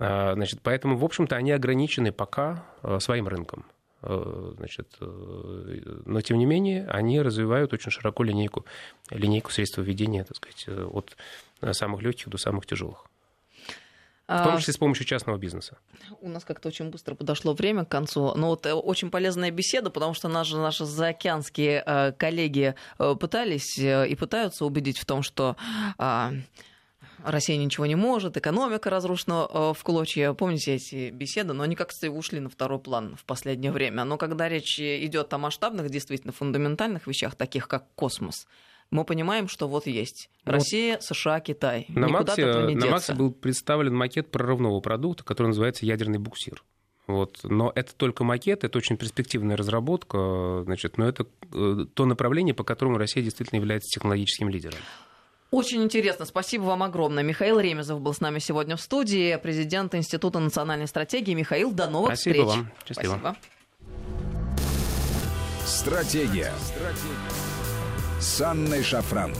А, 0.00 0.34
значит, 0.34 0.62
поэтому, 0.64 0.96
в 0.96 1.04
общем-то, 1.04 1.36
они 1.36 1.52
ограничены 1.52 2.10
пока 2.10 2.64
своим 2.98 3.28
рынком. 3.28 3.66
Э, 4.06 4.52
значит, 4.58 4.88
э, 5.00 6.00
но 6.04 6.20
тем 6.20 6.38
не 6.38 6.44
менее 6.44 6.86
они 6.88 7.22
развивают 7.22 7.72
очень 7.72 7.90
широко 7.90 8.22
линейку, 8.22 8.66
линейку 9.10 9.50
средств 9.50 9.78
ведения, 9.78 10.24
так 10.24 10.36
сказать, 10.36 10.64
э, 10.66 10.84
от 10.84 11.16
самых 11.74 12.02
легких 12.02 12.28
до 12.28 12.36
самых 12.36 12.66
тяжелых. 12.66 13.06
В 14.26 14.42
том 14.42 14.54
а, 14.54 14.58
числе 14.58 14.72
с 14.72 14.78
помощью 14.78 15.06
частного 15.06 15.36
бизнеса. 15.36 15.76
У 16.20 16.28
нас 16.28 16.44
как-то 16.44 16.68
очень 16.68 16.90
быстро 16.90 17.14
подошло 17.14 17.52
время 17.52 17.84
к 17.84 17.90
концу. 17.90 18.34
Но 18.34 18.48
вот 18.48 18.66
очень 18.66 19.10
полезная 19.10 19.50
беседа, 19.50 19.90
потому 19.90 20.14
что 20.14 20.28
наши, 20.28 20.56
наши 20.56 20.86
заокеанские 20.86 22.14
коллеги 22.16 22.74
пытались 22.96 23.78
и 23.78 24.16
пытаются 24.18 24.64
убедить 24.64 24.98
в 24.98 25.04
том, 25.04 25.22
что 25.22 25.56
а, 25.98 26.32
Россия 27.24 27.56
ничего 27.56 27.86
не 27.86 27.94
может, 27.94 28.36
экономика 28.36 28.90
разрушена 28.90 29.48
э, 29.50 29.72
в 29.76 29.82
клочья. 29.82 30.32
Помните 30.32 30.74
эти 30.74 31.10
беседы? 31.10 31.52
Но 31.52 31.62
они 31.62 31.74
как-то 31.74 32.10
ушли 32.10 32.40
на 32.40 32.48
второй 32.48 32.78
план 32.78 33.16
в 33.16 33.24
последнее 33.24 33.72
время. 33.72 34.04
Но 34.04 34.18
когда 34.18 34.48
речь 34.48 34.78
идет 34.78 35.32
о 35.32 35.38
масштабных, 35.38 35.90
действительно 35.90 36.32
фундаментальных 36.32 37.06
вещах, 37.06 37.34
таких 37.34 37.66
как 37.66 37.86
космос, 37.94 38.46
мы 38.90 39.04
понимаем, 39.04 39.48
что 39.48 39.66
вот 39.66 39.86
есть 39.86 40.30
Россия, 40.44 40.98
США, 41.00 41.40
Китай. 41.40 41.86
На 41.88 42.06
Никуда 42.06 42.34
Максе, 42.36 42.44
не 42.66 42.74
на 42.76 42.86
Максе 42.86 43.14
был 43.14 43.32
представлен 43.32 43.94
макет 43.94 44.30
прорывного 44.30 44.80
продукта, 44.80 45.24
который 45.24 45.48
называется 45.48 45.86
ядерный 45.86 46.18
буксир. 46.18 46.62
Вот. 47.06 47.40
Но 47.42 47.70
это 47.74 47.94
только 47.94 48.24
макет, 48.24 48.64
это 48.64 48.78
очень 48.78 48.96
перспективная 48.96 49.56
разработка, 49.56 50.62
значит, 50.64 50.96
но 50.96 51.06
это 51.06 51.26
э, 51.52 51.86
то 51.92 52.06
направление, 52.06 52.54
по 52.54 52.64
которому 52.64 52.96
Россия 52.96 53.22
действительно 53.22 53.58
является 53.58 53.88
технологическим 53.88 54.48
лидером. 54.48 54.78
Очень 55.54 55.84
интересно. 55.84 56.24
Спасибо 56.24 56.64
вам 56.64 56.82
огромное. 56.82 57.22
Михаил 57.22 57.60
Ремезов 57.60 58.00
был 58.00 58.12
с 58.12 58.20
нами 58.20 58.40
сегодня 58.40 58.74
в 58.74 58.80
студии, 58.80 59.36
президент 59.36 59.94
Института 59.94 60.40
национальной 60.40 60.88
стратегии. 60.88 61.32
Михаил, 61.32 61.70
до 61.70 61.86
новых 61.86 62.16
Спасибо 62.16 62.44
встреч. 62.44 62.56
Вам. 62.56 62.72
Счастливо. 62.88 63.18
Спасибо. 63.20 63.36
Стратегия. 65.64 66.52
Стратегия. 66.60 68.20
С 68.20 68.40
Анной 68.40 68.82
Шафран. 68.82 69.32